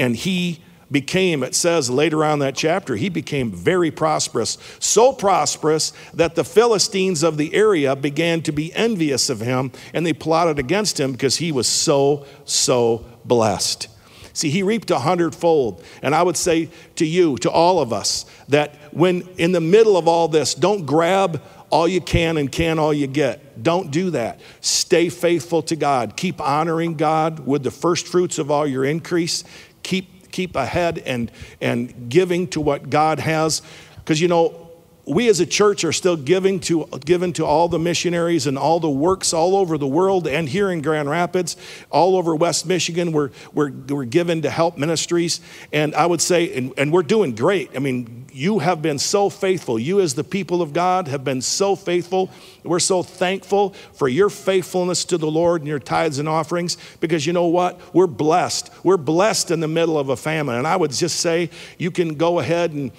and 0.00 0.16
he 0.16 0.64
became, 0.90 1.44
it 1.44 1.54
says 1.54 1.88
later 1.88 2.24
on 2.24 2.40
that 2.40 2.56
chapter, 2.56 2.96
he 2.96 3.08
became 3.08 3.52
very 3.52 3.92
prosperous. 3.92 4.58
So 4.80 5.12
prosperous 5.12 5.92
that 6.14 6.34
the 6.34 6.44
Philistines 6.44 7.22
of 7.22 7.36
the 7.36 7.54
area 7.54 7.94
began 7.94 8.42
to 8.42 8.52
be 8.52 8.72
envious 8.74 9.28
of 9.30 9.40
him 9.40 9.70
and 9.92 10.04
they 10.04 10.12
plotted 10.12 10.58
against 10.58 10.98
him 10.98 11.12
because 11.12 11.36
he 11.36 11.52
was 11.52 11.68
so, 11.68 12.26
so 12.44 13.04
blessed. 13.24 13.88
See, 14.36 14.50
he 14.50 14.62
reaped 14.62 14.90
a 14.90 14.98
hundredfold. 14.98 15.82
And 16.02 16.14
I 16.14 16.22
would 16.22 16.36
say 16.36 16.68
to 16.96 17.06
you, 17.06 17.38
to 17.38 17.50
all 17.50 17.80
of 17.80 17.90
us, 17.90 18.26
that 18.48 18.74
when 18.92 19.26
in 19.38 19.52
the 19.52 19.62
middle 19.62 19.96
of 19.96 20.06
all 20.06 20.28
this, 20.28 20.54
don't 20.54 20.84
grab 20.84 21.42
all 21.70 21.88
you 21.88 22.02
can 22.02 22.36
and 22.36 22.52
can 22.52 22.78
all 22.78 22.92
you 22.92 23.06
get. 23.06 23.62
Don't 23.62 23.90
do 23.90 24.10
that. 24.10 24.38
Stay 24.60 25.08
faithful 25.08 25.62
to 25.62 25.74
God. 25.74 26.18
Keep 26.18 26.42
honoring 26.42 26.96
God 26.96 27.46
with 27.46 27.62
the 27.62 27.70
first 27.70 28.06
fruits 28.06 28.38
of 28.38 28.50
all 28.50 28.66
your 28.66 28.84
increase. 28.84 29.42
Keep, 29.82 30.32
keep 30.32 30.54
ahead 30.54 30.98
and, 30.98 31.32
and 31.62 32.10
giving 32.10 32.46
to 32.48 32.60
what 32.60 32.90
God 32.90 33.20
has. 33.20 33.62
Because, 33.96 34.20
you 34.20 34.28
know, 34.28 34.65
we 35.06 35.28
as 35.28 35.38
a 35.38 35.46
church 35.46 35.84
are 35.84 35.92
still 35.92 36.16
giving 36.16 36.58
to 36.58 36.84
given 37.04 37.32
to 37.34 37.46
all 37.46 37.68
the 37.68 37.78
missionaries 37.78 38.48
and 38.48 38.58
all 38.58 38.80
the 38.80 38.90
works 38.90 39.32
all 39.32 39.54
over 39.54 39.78
the 39.78 39.86
world 39.86 40.26
and 40.26 40.48
here 40.48 40.70
in 40.70 40.82
Grand 40.82 41.08
Rapids, 41.08 41.56
all 41.90 42.16
over 42.16 42.34
West 42.34 42.66
Michigan. 42.66 43.12
We're, 43.12 43.30
we're, 43.54 43.70
we're 43.70 44.04
given 44.04 44.42
to 44.42 44.50
help 44.50 44.76
ministries. 44.76 45.40
And 45.72 45.94
I 45.94 46.06
would 46.06 46.20
say, 46.20 46.52
and, 46.56 46.72
and 46.76 46.92
we're 46.92 47.04
doing 47.04 47.36
great. 47.36 47.70
I 47.76 47.78
mean, 47.78 48.26
you 48.32 48.58
have 48.58 48.82
been 48.82 48.98
so 48.98 49.30
faithful. 49.30 49.78
You, 49.78 50.00
as 50.00 50.14
the 50.14 50.24
people 50.24 50.60
of 50.60 50.72
God, 50.72 51.06
have 51.06 51.22
been 51.22 51.40
so 51.40 51.76
faithful. 51.76 52.30
We're 52.64 52.80
so 52.80 53.04
thankful 53.04 53.70
for 53.94 54.08
your 54.08 54.28
faithfulness 54.28 55.04
to 55.06 55.18
the 55.18 55.30
Lord 55.30 55.60
and 55.60 55.68
your 55.68 55.78
tithes 55.78 56.18
and 56.18 56.28
offerings 56.28 56.76
because 56.98 57.26
you 57.26 57.32
know 57.32 57.46
what? 57.46 57.80
We're 57.94 58.08
blessed. 58.08 58.72
We're 58.82 58.96
blessed 58.96 59.52
in 59.52 59.60
the 59.60 59.68
middle 59.68 59.98
of 59.98 60.08
a 60.08 60.16
famine. 60.16 60.56
And 60.56 60.66
I 60.66 60.74
would 60.74 60.90
just 60.90 61.20
say 61.20 61.50
you 61.78 61.92
can 61.92 62.16
go 62.16 62.40
ahead 62.40 62.72
and 62.72 62.90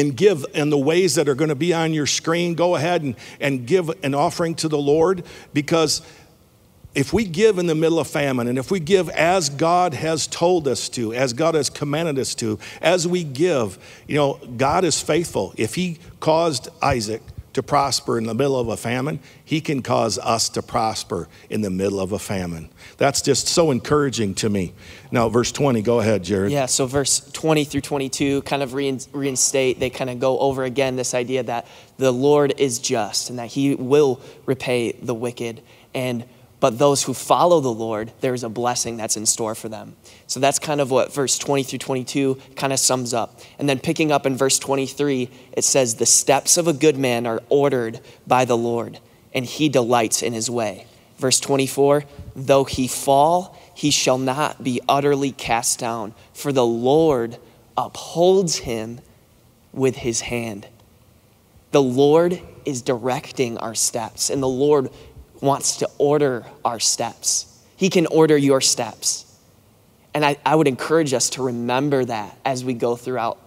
and 0.00 0.16
give 0.16 0.46
in 0.54 0.70
the 0.70 0.78
ways 0.78 1.16
that 1.16 1.28
are 1.28 1.34
going 1.34 1.50
to 1.50 1.54
be 1.54 1.74
on 1.74 1.92
your 1.92 2.06
screen. 2.06 2.54
Go 2.54 2.74
ahead 2.74 3.02
and, 3.02 3.14
and 3.38 3.66
give 3.66 3.90
an 4.02 4.14
offering 4.14 4.54
to 4.56 4.68
the 4.68 4.78
Lord 4.78 5.24
because 5.52 6.00
if 6.94 7.12
we 7.12 7.24
give 7.24 7.58
in 7.58 7.66
the 7.66 7.74
middle 7.74 7.98
of 7.98 8.08
famine 8.08 8.48
and 8.48 8.58
if 8.58 8.70
we 8.70 8.80
give 8.80 9.10
as 9.10 9.50
God 9.50 9.92
has 9.92 10.26
told 10.26 10.66
us 10.66 10.88
to, 10.90 11.12
as 11.12 11.34
God 11.34 11.54
has 11.54 11.68
commanded 11.68 12.18
us 12.18 12.34
to, 12.36 12.58
as 12.80 13.06
we 13.06 13.22
give, 13.22 13.78
you 14.08 14.16
know, 14.16 14.40
God 14.56 14.84
is 14.84 15.00
faithful. 15.02 15.52
If 15.58 15.74
He 15.74 15.98
caused 16.18 16.68
Isaac 16.82 17.22
to 17.52 17.62
prosper 17.62 18.16
in 18.16 18.24
the 18.24 18.34
middle 18.34 18.58
of 18.58 18.68
a 18.68 18.76
famine, 18.76 19.18
He 19.44 19.60
can 19.60 19.82
cause 19.82 20.18
us 20.18 20.48
to 20.50 20.62
prosper 20.62 21.28
in 21.48 21.62
the 21.62 21.70
middle 21.70 21.98
of 21.98 22.12
a 22.12 22.18
famine. 22.18 22.68
That's 22.96 23.22
just 23.22 23.48
so 23.48 23.70
encouraging 23.70 24.34
to 24.36 24.48
me. 24.48 24.72
Now, 25.10 25.28
verse 25.28 25.50
20, 25.50 25.82
go 25.82 26.00
ahead, 26.00 26.22
Jared. 26.22 26.52
Yeah, 26.52 26.66
so 26.66 26.86
verse 26.86 27.20
20 27.32 27.64
through 27.64 27.80
22 27.80 28.42
kind 28.42 28.62
of 28.62 28.74
reinstate, 28.74 29.80
they 29.80 29.90
kind 29.90 30.10
of 30.10 30.20
go 30.20 30.38
over 30.38 30.64
again 30.64 30.96
this 30.96 31.12
idea 31.14 31.42
that 31.42 31.66
the 31.98 32.12
Lord 32.12 32.54
is 32.58 32.78
just 32.78 33.30
and 33.30 33.38
that 33.38 33.48
He 33.48 33.74
will 33.74 34.20
repay 34.46 34.92
the 34.92 35.14
wicked. 35.14 35.62
And 35.92 36.24
but 36.60 36.78
those 36.78 37.04
who 37.04 37.14
follow 37.14 37.60
the 37.60 37.72
Lord, 37.72 38.12
there's 38.20 38.44
a 38.44 38.50
blessing 38.50 38.98
that's 38.98 39.16
in 39.16 39.24
store 39.24 39.54
for 39.54 39.70
them. 39.70 39.96
So 40.26 40.38
that's 40.38 40.58
kind 40.58 40.80
of 40.80 40.90
what 40.90 41.12
verse 41.12 41.38
20 41.38 41.62
through 41.62 41.78
22 41.78 42.38
kind 42.54 42.72
of 42.72 42.78
sums 42.78 43.14
up. 43.14 43.40
And 43.58 43.68
then 43.68 43.78
picking 43.78 44.12
up 44.12 44.26
in 44.26 44.36
verse 44.36 44.58
23, 44.58 45.30
it 45.52 45.64
says, 45.64 45.94
The 45.94 46.06
steps 46.06 46.58
of 46.58 46.68
a 46.68 46.74
good 46.74 46.98
man 46.98 47.26
are 47.26 47.42
ordered 47.48 48.00
by 48.26 48.44
the 48.44 48.58
Lord, 48.58 48.98
and 49.32 49.46
he 49.46 49.70
delights 49.70 50.22
in 50.22 50.34
his 50.34 50.50
way. 50.50 50.86
Verse 51.16 51.40
24, 51.40 52.04
Though 52.36 52.64
he 52.64 52.86
fall, 52.86 53.58
he 53.74 53.90
shall 53.90 54.18
not 54.18 54.62
be 54.62 54.80
utterly 54.86 55.32
cast 55.32 55.78
down, 55.78 56.14
for 56.34 56.52
the 56.52 56.66
Lord 56.66 57.38
upholds 57.76 58.56
him 58.58 59.00
with 59.72 59.96
his 59.96 60.20
hand. 60.22 60.66
The 61.70 61.82
Lord 61.82 62.42
is 62.64 62.82
directing 62.82 63.56
our 63.58 63.74
steps, 63.74 64.28
and 64.28 64.42
the 64.42 64.48
Lord 64.48 64.90
wants 65.40 65.76
to 65.78 65.90
order 65.98 66.44
our 66.64 66.80
steps. 66.80 67.46
He 67.76 67.90
can 67.90 68.06
order 68.06 68.36
your 68.36 68.60
steps. 68.60 69.26
And 70.12 70.24
I, 70.24 70.36
I 70.44 70.54
would 70.54 70.68
encourage 70.68 71.12
us 71.14 71.30
to 71.30 71.42
remember 71.42 72.04
that 72.04 72.36
as 72.44 72.64
we 72.64 72.74
go 72.74 72.96
throughout 72.96 73.38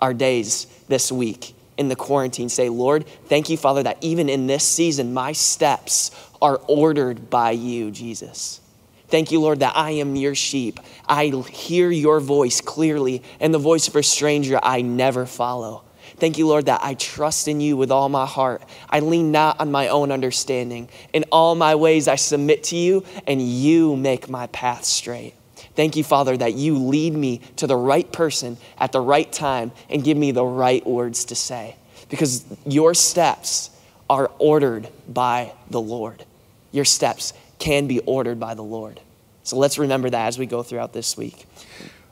our 0.00 0.14
days 0.14 0.66
this 0.88 1.10
week 1.10 1.54
in 1.76 1.88
the 1.88 1.96
quarantine. 1.96 2.48
Say, 2.48 2.68
Lord, 2.68 3.06
thank 3.26 3.48
you, 3.48 3.56
Father, 3.56 3.82
that 3.82 3.98
even 4.02 4.28
in 4.28 4.46
this 4.46 4.66
season, 4.66 5.14
my 5.14 5.32
steps 5.32 6.10
are 6.42 6.60
ordered 6.68 7.30
by 7.30 7.52
you, 7.52 7.90
Jesus. 7.90 8.60
Thank 9.08 9.32
you, 9.32 9.40
Lord, 9.40 9.60
that 9.60 9.76
I 9.76 9.92
am 9.92 10.14
your 10.14 10.34
sheep. 10.34 10.78
I 11.08 11.26
hear 11.26 11.90
your 11.90 12.20
voice 12.20 12.60
clearly, 12.60 13.22
and 13.40 13.52
the 13.52 13.58
voice 13.58 13.88
of 13.88 13.96
a 13.96 14.02
stranger 14.02 14.60
I 14.62 14.82
never 14.82 15.26
follow. 15.26 15.82
Thank 16.20 16.36
you, 16.36 16.46
Lord, 16.46 16.66
that 16.66 16.80
I 16.84 16.94
trust 16.94 17.48
in 17.48 17.62
you 17.62 17.78
with 17.78 17.90
all 17.90 18.10
my 18.10 18.26
heart. 18.26 18.62
I 18.90 19.00
lean 19.00 19.32
not 19.32 19.58
on 19.58 19.72
my 19.72 19.88
own 19.88 20.12
understanding. 20.12 20.90
In 21.14 21.24
all 21.32 21.54
my 21.54 21.74
ways, 21.74 22.08
I 22.08 22.16
submit 22.16 22.64
to 22.64 22.76
you, 22.76 23.04
and 23.26 23.40
you 23.40 23.96
make 23.96 24.28
my 24.28 24.46
path 24.48 24.84
straight. 24.84 25.32
Thank 25.74 25.96
you, 25.96 26.04
Father, 26.04 26.36
that 26.36 26.52
you 26.52 26.76
lead 26.76 27.14
me 27.14 27.40
to 27.56 27.66
the 27.66 27.76
right 27.76 28.10
person 28.12 28.58
at 28.76 28.92
the 28.92 29.00
right 29.00 29.32
time 29.32 29.72
and 29.88 30.04
give 30.04 30.18
me 30.18 30.30
the 30.30 30.44
right 30.44 30.86
words 30.86 31.24
to 31.26 31.34
say. 31.34 31.76
Because 32.10 32.44
your 32.66 32.92
steps 32.92 33.70
are 34.10 34.30
ordered 34.38 34.88
by 35.08 35.54
the 35.70 35.80
Lord. 35.80 36.26
Your 36.70 36.84
steps 36.84 37.32
can 37.58 37.86
be 37.86 38.00
ordered 38.00 38.38
by 38.38 38.52
the 38.52 38.62
Lord. 38.62 39.00
So 39.42 39.56
let's 39.56 39.78
remember 39.78 40.10
that 40.10 40.26
as 40.26 40.38
we 40.38 40.44
go 40.44 40.62
throughout 40.62 40.92
this 40.92 41.16
week. 41.16 41.46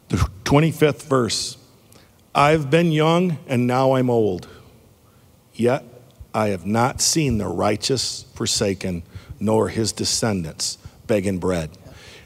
The 0.08 0.16
25th 0.44 1.02
verse 1.02 1.57
I've 2.38 2.70
been 2.70 2.92
young 2.92 3.36
and 3.48 3.66
now 3.66 3.94
I'm 3.94 4.08
old, 4.08 4.46
yet 5.54 5.82
I 6.32 6.50
have 6.50 6.64
not 6.64 7.00
seen 7.00 7.38
the 7.38 7.48
righteous 7.48 8.26
forsaken, 8.32 9.02
nor 9.40 9.70
his 9.70 9.90
descendants 9.90 10.78
begging 11.08 11.38
bread. 11.38 11.70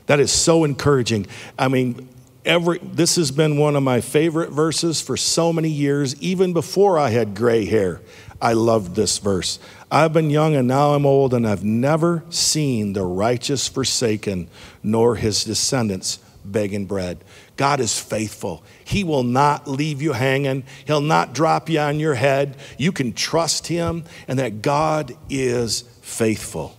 That 0.09 0.21
is 0.21 0.31
so 0.31 0.65
encouraging. 0.65 1.29
I 1.59 1.69
mean, 1.69 2.11
every 2.45 2.79
this 2.81 3.17
has 3.17 3.31
been 3.31 3.57
one 3.57 3.75
of 3.75 3.83
my 3.83 4.03
favorite 4.03 4.51
verses 4.51 5.01
for 5.01 5.17
so 5.17 5.51
many 5.51 5.69
years 5.69 6.21
even 6.21 6.53
before 6.53 6.99
i 6.99 7.09
had 7.09 7.37
gray 7.37 7.65
hair 7.65 8.01
i 8.41 8.53
loved 8.53 8.97
this 8.97 9.19
verse 9.19 9.61
i've 9.93 10.13
been 10.13 10.29
young 10.29 10.57
and 10.57 10.67
now 10.67 10.95
i'm 10.95 11.07
old 11.07 11.33
and 11.35 11.47
i've 11.47 11.63
never 11.63 12.25
seen 12.31 12.95
the 12.95 13.05
righteous 13.05 13.69
forsaken 13.69 14.49
nor 14.83 15.15
his 15.15 15.45
descendants 15.45 16.19
begging 16.45 16.85
bread 16.85 17.17
god 17.57 17.81
is 17.81 17.99
faithful. 17.99 18.63
He 18.85 19.05
will 19.05 19.23
not 19.23 19.69
leave 19.69 20.03
you 20.03 20.13
hanging. 20.13 20.65
He'll 20.87 21.01
not 21.01 21.35
drop 21.35 21.69
you 21.69 21.79
on 21.79 22.01
your 22.01 22.15
head. 22.15 22.57
You 22.79 22.93
can 22.93 23.13
trust 23.13 23.67
him 23.67 24.05
and 24.29 24.39
that 24.39 24.63
god 24.63 25.17
is 25.29 25.83
faithful. 26.03 26.77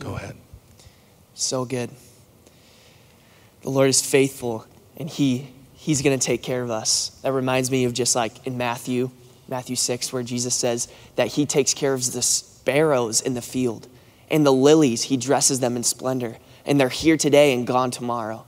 Go 0.00 0.16
ahead. 0.16 0.36
So 1.34 1.64
good. 1.64 1.90
The 3.62 3.70
lord 3.70 3.88
is 3.88 4.02
faithful 4.02 4.66
and 4.96 5.08
he 5.08 5.48
he's 5.74 6.02
going 6.02 6.18
to 6.18 6.24
take 6.24 6.42
care 6.42 6.62
of 6.62 6.70
us. 6.70 7.10
That 7.22 7.32
reminds 7.32 7.70
me 7.70 7.84
of 7.84 7.92
just 7.92 8.16
like 8.16 8.46
in 8.46 8.58
Matthew, 8.58 9.10
Matthew 9.48 9.76
6 9.76 10.12
where 10.12 10.22
Jesus 10.22 10.54
says 10.54 10.88
that 11.16 11.28
he 11.28 11.46
takes 11.46 11.74
care 11.74 11.94
of 11.94 12.12
the 12.12 12.22
sparrows 12.22 13.20
in 13.20 13.34
the 13.34 13.42
field 13.42 13.88
and 14.30 14.44
the 14.44 14.52
lilies, 14.52 15.04
he 15.04 15.16
dresses 15.16 15.60
them 15.60 15.76
in 15.76 15.82
splendor, 15.82 16.36
and 16.64 16.80
they're 16.80 16.88
here 16.88 17.16
today 17.16 17.52
and 17.54 17.66
gone 17.66 17.90
tomorrow. 17.90 18.44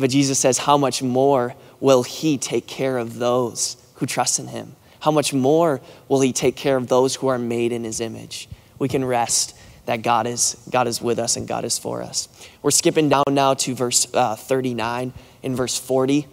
But 0.00 0.10
Jesus 0.10 0.38
says, 0.38 0.58
How 0.58 0.78
much 0.78 1.02
more 1.02 1.54
will 1.78 2.02
He 2.02 2.38
take 2.38 2.66
care 2.66 2.96
of 2.96 3.18
those 3.18 3.76
who 3.96 4.06
trust 4.06 4.38
in 4.38 4.48
Him? 4.48 4.74
How 5.00 5.10
much 5.10 5.34
more 5.34 5.80
will 6.08 6.22
He 6.22 6.32
take 6.32 6.56
care 6.56 6.76
of 6.76 6.88
those 6.88 7.16
who 7.16 7.28
are 7.28 7.38
made 7.38 7.70
in 7.70 7.84
His 7.84 8.00
image? 8.00 8.48
We 8.78 8.88
can 8.88 9.04
rest 9.04 9.56
that 9.84 10.02
God 10.02 10.26
is, 10.26 10.56
God 10.70 10.86
is 10.86 11.02
with 11.02 11.18
us 11.18 11.36
and 11.36 11.46
God 11.46 11.64
is 11.64 11.78
for 11.78 12.02
us. 12.02 12.28
We're 12.62 12.70
skipping 12.70 13.10
down 13.10 13.24
now 13.30 13.54
to 13.54 13.74
verse 13.74 14.12
uh, 14.14 14.36
39 14.36 15.12
and 15.42 15.56
verse 15.56 15.78
40. 15.78 16.26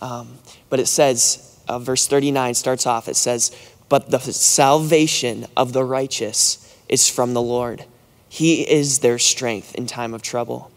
Um, 0.00 0.38
but 0.68 0.80
it 0.80 0.86
says, 0.86 1.60
uh, 1.68 1.78
verse 1.78 2.08
39 2.08 2.54
starts 2.54 2.86
off, 2.86 3.08
it 3.08 3.16
says, 3.16 3.52
But 3.88 4.10
the 4.10 4.18
salvation 4.18 5.46
of 5.56 5.72
the 5.72 5.84
righteous 5.84 6.76
is 6.88 7.08
from 7.08 7.34
the 7.34 7.42
Lord. 7.42 7.84
He 8.28 8.62
is 8.62 8.98
their 8.98 9.18
strength 9.18 9.74
in 9.76 9.86
time 9.86 10.12
of 10.12 10.22
trouble. 10.22 10.71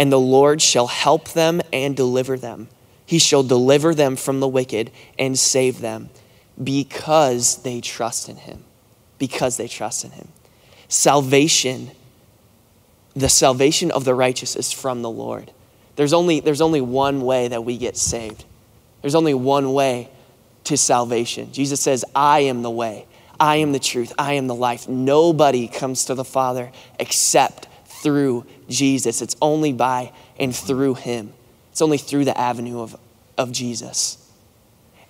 And 0.00 0.10
the 0.10 0.18
Lord 0.18 0.62
shall 0.62 0.86
help 0.86 1.32
them 1.32 1.60
and 1.74 1.94
deliver 1.94 2.38
them. 2.38 2.68
He 3.04 3.18
shall 3.18 3.42
deliver 3.42 3.94
them 3.94 4.16
from 4.16 4.40
the 4.40 4.48
wicked 4.48 4.90
and 5.18 5.38
save 5.38 5.80
them 5.80 6.08
because 6.62 7.62
they 7.64 7.82
trust 7.82 8.30
in 8.30 8.36
him. 8.36 8.64
Because 9.18 9.58
they 9.58 9.68
trust 9.68 10.06
in 10.06 10.12
him. 10.12 10.28
Salvation, 10.88 11.90
the 13.14 13.28
salvation 13.28 13.90
of 13.90 14.06
the 14.06 14.14
righteous 14.14 14.56
is 14.56 14.72
from 14.72 15.02
the 15.02 15.10
Lord. 15.10 15.52
There's 15.96 16.14
only, 16.14 16.40
there's 16.40 16.62
only 16.62 16.80
one 16.80 17.20
way 17.20 17.48
that 17.48 17.66
we 17.66 17.76
get 17.76 17.98
saved. 17.98 18.46
There's 19.02 19.14
only 19.14 19.34
one 19.34 19.74
way 19.74 20.08
to 20.64 20.78
salvation. 20.78 21.52
Jesus 21.52 21.78
says, 21.82 22.06
I 22.16 22.40
am 22.40 22.62
the 22.62 22.70
way, 22.70 23.06
I 23.38 23.56
am 23.56 23.72
the 23.72 23.78
truth, 23.78 24.14
I 24.18 24.32
am 24.34 24.46
the 24.46 24.54
life. 24.54 24.88
Nobody 24.88 25.68
comes 25.68 26.06
to 26.06 26.14
the 26.14 26.24
Father 26.24 26.72
except 26.98 27.68
through 28.02 28.46
Jesus. 28.68 29.22
It's 29.22 29.36
only 29.40 29.72
by 29.72 30.12
and 30.38 30.54
through 30.54 30.94
Him, 30.94 31.32
it's 31.70 31.82
only 31.82 31.98
through 31.98 32.24
the 32.24 32.38
avenue 32.38 32.80
of, 32.80 32.96
of 33.38 33.52
Jesus. 33.52 34.16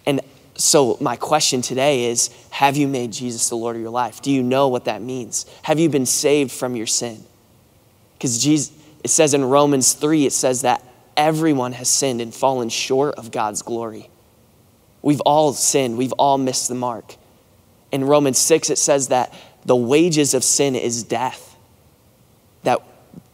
And 0.07 0.20
so, 0.57 0.98
my 1.00 1.16
question 1.16 1.62
today 1.62 2.07
is 2.07 2.31
Have 2.50 2.76
you 2.76 2.87
made 2.87 3.12
Jesus 3.12 3.48
the 3.48 3.57
Lord 3.57 3.76
of 3.76 3.83
your 3.83 3.90
life? 3.90 4.20
Do 4.20 4.31
you 4.31 4.42
know 4.42 4.68
what 4.68 4.85
that 4.85 5.03
means? 5.03 5.46
Have 5.62 5.79
you 5.79 5.88
been 5.88 6.07
saved 6.07 6.53
from 6.53 6.76
your 6.76 6.87
sin? 6.87 7.24
Because 8.14 8.42
Jesus, 8.42 8.76
it 9.03 9.09
says 9.09 9.33
in 9.33 9.44
Romans 9.44 9.94
3, 9.94 10.26
it 10.26 10.33
says 10.33 10.62
that 10.62 10.85
everyone 11.16 11.72
has 11.72 11.88
sinned 11.88 12.20
and 12.20 12.35
fallen 12.35 12.68
short 12.68 13.14
of 13.14 13.31
God's 13.31 13.62
glory. 13.62 14.11
We've 15.03 15.20
all 15.22 15.55
sinned, 15.55 15.96
we've 15.96 16.12
all 16.12 16.37
missed 16.37 16.68
the 16.68 16.74
mark. 16.74 17.16
In 17.90 18.05
Romans 18.05 18.38
6, 18.38 18.70
it 18.70 18.79
says 18.79 19.09
that 19.09 19.35
the 19.64 19.76
wages 19.76 20.35
of 20.35 20.44
sin 20.44 20.76
is 20.76 21.03
death, 21.03 21.50
that 22.62 22.81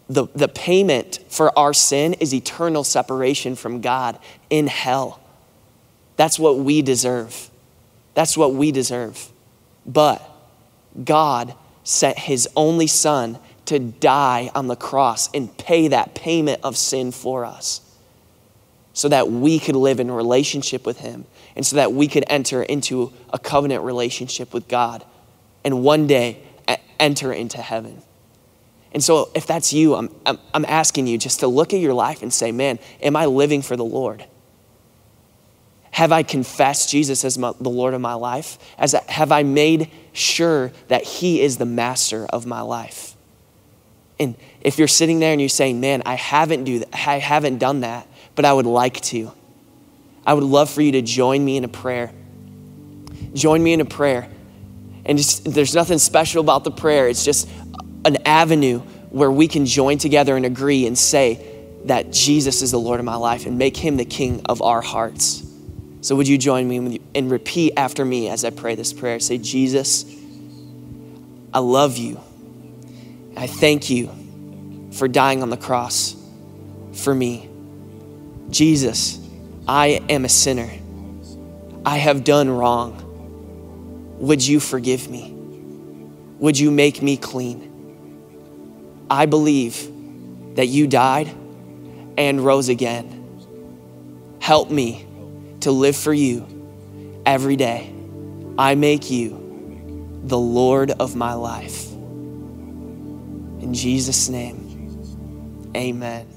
the, 0.08 0.26
the 0.34 0.48
payment 0.48 1.18
for 1.28 1.56
our 1.58 1.72
sin 1.72 2.14
is 2.14 2.32
eternal 2.32 2.84
separation 2.84 3.56
from 3.56 3.80
God 3.80 4.18
in 4.50 4.66
hell. 4.66 5.20
That's 6.16 6.38
what 6.38 6.58
we 6.58 6.82
deserve. 6.82 7.50
That's 8.14 8.36
what 8.36 8.54
we 8.54 8.72
deserve. 8.72 9.28
But 9.84 10.22
God 11.04 11.54
sent 11.84 12.18
his 12.18 12.48
only 12.56 12.86
Son 12.86 13.38
to 13.66 13.78
die 13.78 14.50
on 14.54 14.68
the 14.68 14.76
cross 14.76 15.28
and 15.34 15.56
pay 15.58 15.88
that 15.88 16.14
payment 16.14 16.60
of 16.62 16.76
sin 16.76 17.10
for 17.10 17.44
us 17.44 17.80
so 18.92 19.08
that 19.10 19.30
we 19.30 19.58
could 19.58 19.76
live 19.76 20.00
in 20.00 20.10
relationship 20.10 20.86
with 20.86 21.00
Him 21.00 21.26
and 21.54 21.66
so 21.66 21.76
that 21.76 21.92
we 21.92 22.08
could 22.08 22.24
enter 22.28 22.62
into 22.62 23.12
a 23.30 23.38
covenant 23.38 23.84
relationship 23.84 24.54
with 24.54 24.68
God 24.68 25.04
and 25.64 25.82
one 25.82 26.06
day 26.06 26.42
enter 26.98 27.30
into 27.32 27.60
heaven. 27.60 28.00
And 28.96 29.04
so, 29.04 29.30
if 29.34 29.46
that's 29.46 29.74
you, 29.74 29.94
I'm, 29.94 30.08
I'm, 30.24 30.38
I'm 30.54 30.64
asking 30.64 31.06
you 31.06 31.18
just 31.18 31.40
to 31.40 31.48
look 31.48 31.74
at 31.74 31.80
your 31.80 31.92
life 31.92 32.22
and 32.22 32.32
say, 32.32 32.50
man, 32.50 32.78
am 33.02 33.14
I 33.14 33.26
living 33.26 33.60
for 33.60 33.76
the 33.76 33.84
Lord? 33.84 34.24
Have 35.90 36.12
I 36.12 36.22
confessed 36.22 36.88
Jesus 36.88 37.22
as 37.22 37.36
my, 37.36 37.52
the 37.60 37.68
Lord 37.68 37.92
of 37.92 38.00
my 38.00 38.14
life? 38.14 38.56
As 38.78 38.92
have 38.92 39.32
I 39.32 39.42
made 39.42 39.90
sure 40.14 40.72
that 40.88 41.04
He 41.04 41.42
is 41.42 41.58
the 41.58 41.66
master 41.66 42.24
of 42.24 42.46
my 42.46 42.62
life? 42.62 43.14
And 44.18 44.34
if 44.62 44.78
you're 44.78 44.88
sitting 44.88 45.18
there 45.18 45.32
and 45.32 45.42
you're 45.42 45.50
saying, 45.50 45.78
man, 45.78 46.02
I 46.06 46.14
haven't, 46.14 46.64
do 46.64 46.82
I 46.94 47.18
haven't 47.18 47.58
done 47.58 47.80
that, 47.80 48.08
but 48.34 48.46
I 48.46 48.54
would 48.54 48.64
like 48.64 49.02
to, 49.02 49.30
I 50.24 50.32
would 50.32 50.42
love 50.42 50.70
for 50.70 50.80
you 50.80 50.92
to 50.92 51.02
join 51.02 51.44
me 51.44 51.58
in 51.58 51.64
a 51.64 51.68
prayer. 51.68 52.12
Join 53.34 53.62
me 53.62 53.74
in 53.74 53.82
a 53.82 53.84
prayer. 53.84 54.30
And 55.04 55.18
just, 55.18 55.44
there's 55.44 55.74
nothing 55.74 55.98
special 55.98 56.40
about 56.40 56.64
the 56.64 56.70
prayer, 56.70 57.08
it's 57.08 57.26
just 57.26 57.46
an 58.06 58.18
avenue 58.24 58.78
where 59.10 59.30
we 59.30 59.48
can 59.48 59.66
join 59.66 59.98
together 59.98 60.36
and 60.36 60.46
agree 60.46 60.86
and 60.86 60.96
say 60.96 61.54
that 61.84 62.12
Jesus 62.12 62.62
is 62.62 62.70
the 62.70 62.78
Lord 62.78 63.00
of 63.00 63.06
my 63.06 63.16
life 63.16 63.46
and 63.46 63.58
make 63.58 63.76
him 63.76 63.96
the 63.96 64.04
king 64.04 64.42
of 64.48 64.62
our 64.62 64.80
hearts. 64.80 65.42
So, 66.00 66.14
would 66.16 66.28
you 66.28 66.38
join 66.38 66.68
me 66.68 67.00
and 67.14 67.30
repeat 67.30 67.72
after 67.76 68.04
me 68.04 68.28
as 68.28 68.44
I 68.44 68.50
pray 68.50 68.74
this 68.74 68.92
prayer? 68.92 69.18
Say, 69.18 69.38
Jesus, 69.38 70.04
I 71.52 71.58
love 71.58 71.96
you. 71.96 72.20
I 73.36 73.46
thank 73.46 73.90
you 73.90 74.10
for 74.92 75.08
dying 75.08 75.42
on 75.42 75.50
the 75.50 75.56
cross 75.56 76.16
for 76.92 77.14
me. 77.14 77.48
Jesus, 78.50 79.18
I 79.66 80.04
am 80.08 80.24
a 80.24 80.28
sinner. 80.28 80.70
I 81.84 81.98
have 81.98 82.24
done 82.24 82.48
wrong. 82.50 83.02
Would 84.20 84.46
you 84.46 84.60
forgive 84.60 85.10
me? 85.10 85.32
Would 86.38 86.58
you 86.58 86.70
make 86.70 87.02
me 87.02 87.16
clean? 87.16 87.65
I 89.10 89.26
believe 89.26 89.90
that 90.56 90.66
you 90.66 90.86
died 90.86 91.28
and 92.16 92.44
rose 92.44 92.68
again. 92.68 93.12
Help 94.40 94.70
me 94.70 95.06
to 95.60 95.70
live 95.70 95.96
for 95.96 96.12
you 96.12 96.46
every 97.24 97.56
day. 97.56 97.92
I 98.58 98.74
make 98.74 99.10
you 99.10 100.20
the 100.24 100.38
Lord 100.38 100.90
of 100.92 101.14
my 101.14 101.34
life. 101.34 101.92
In 103.60 103.74
Jesus' 103.74 104.28
name, 104.28 105.70
amen. 105.76 106.35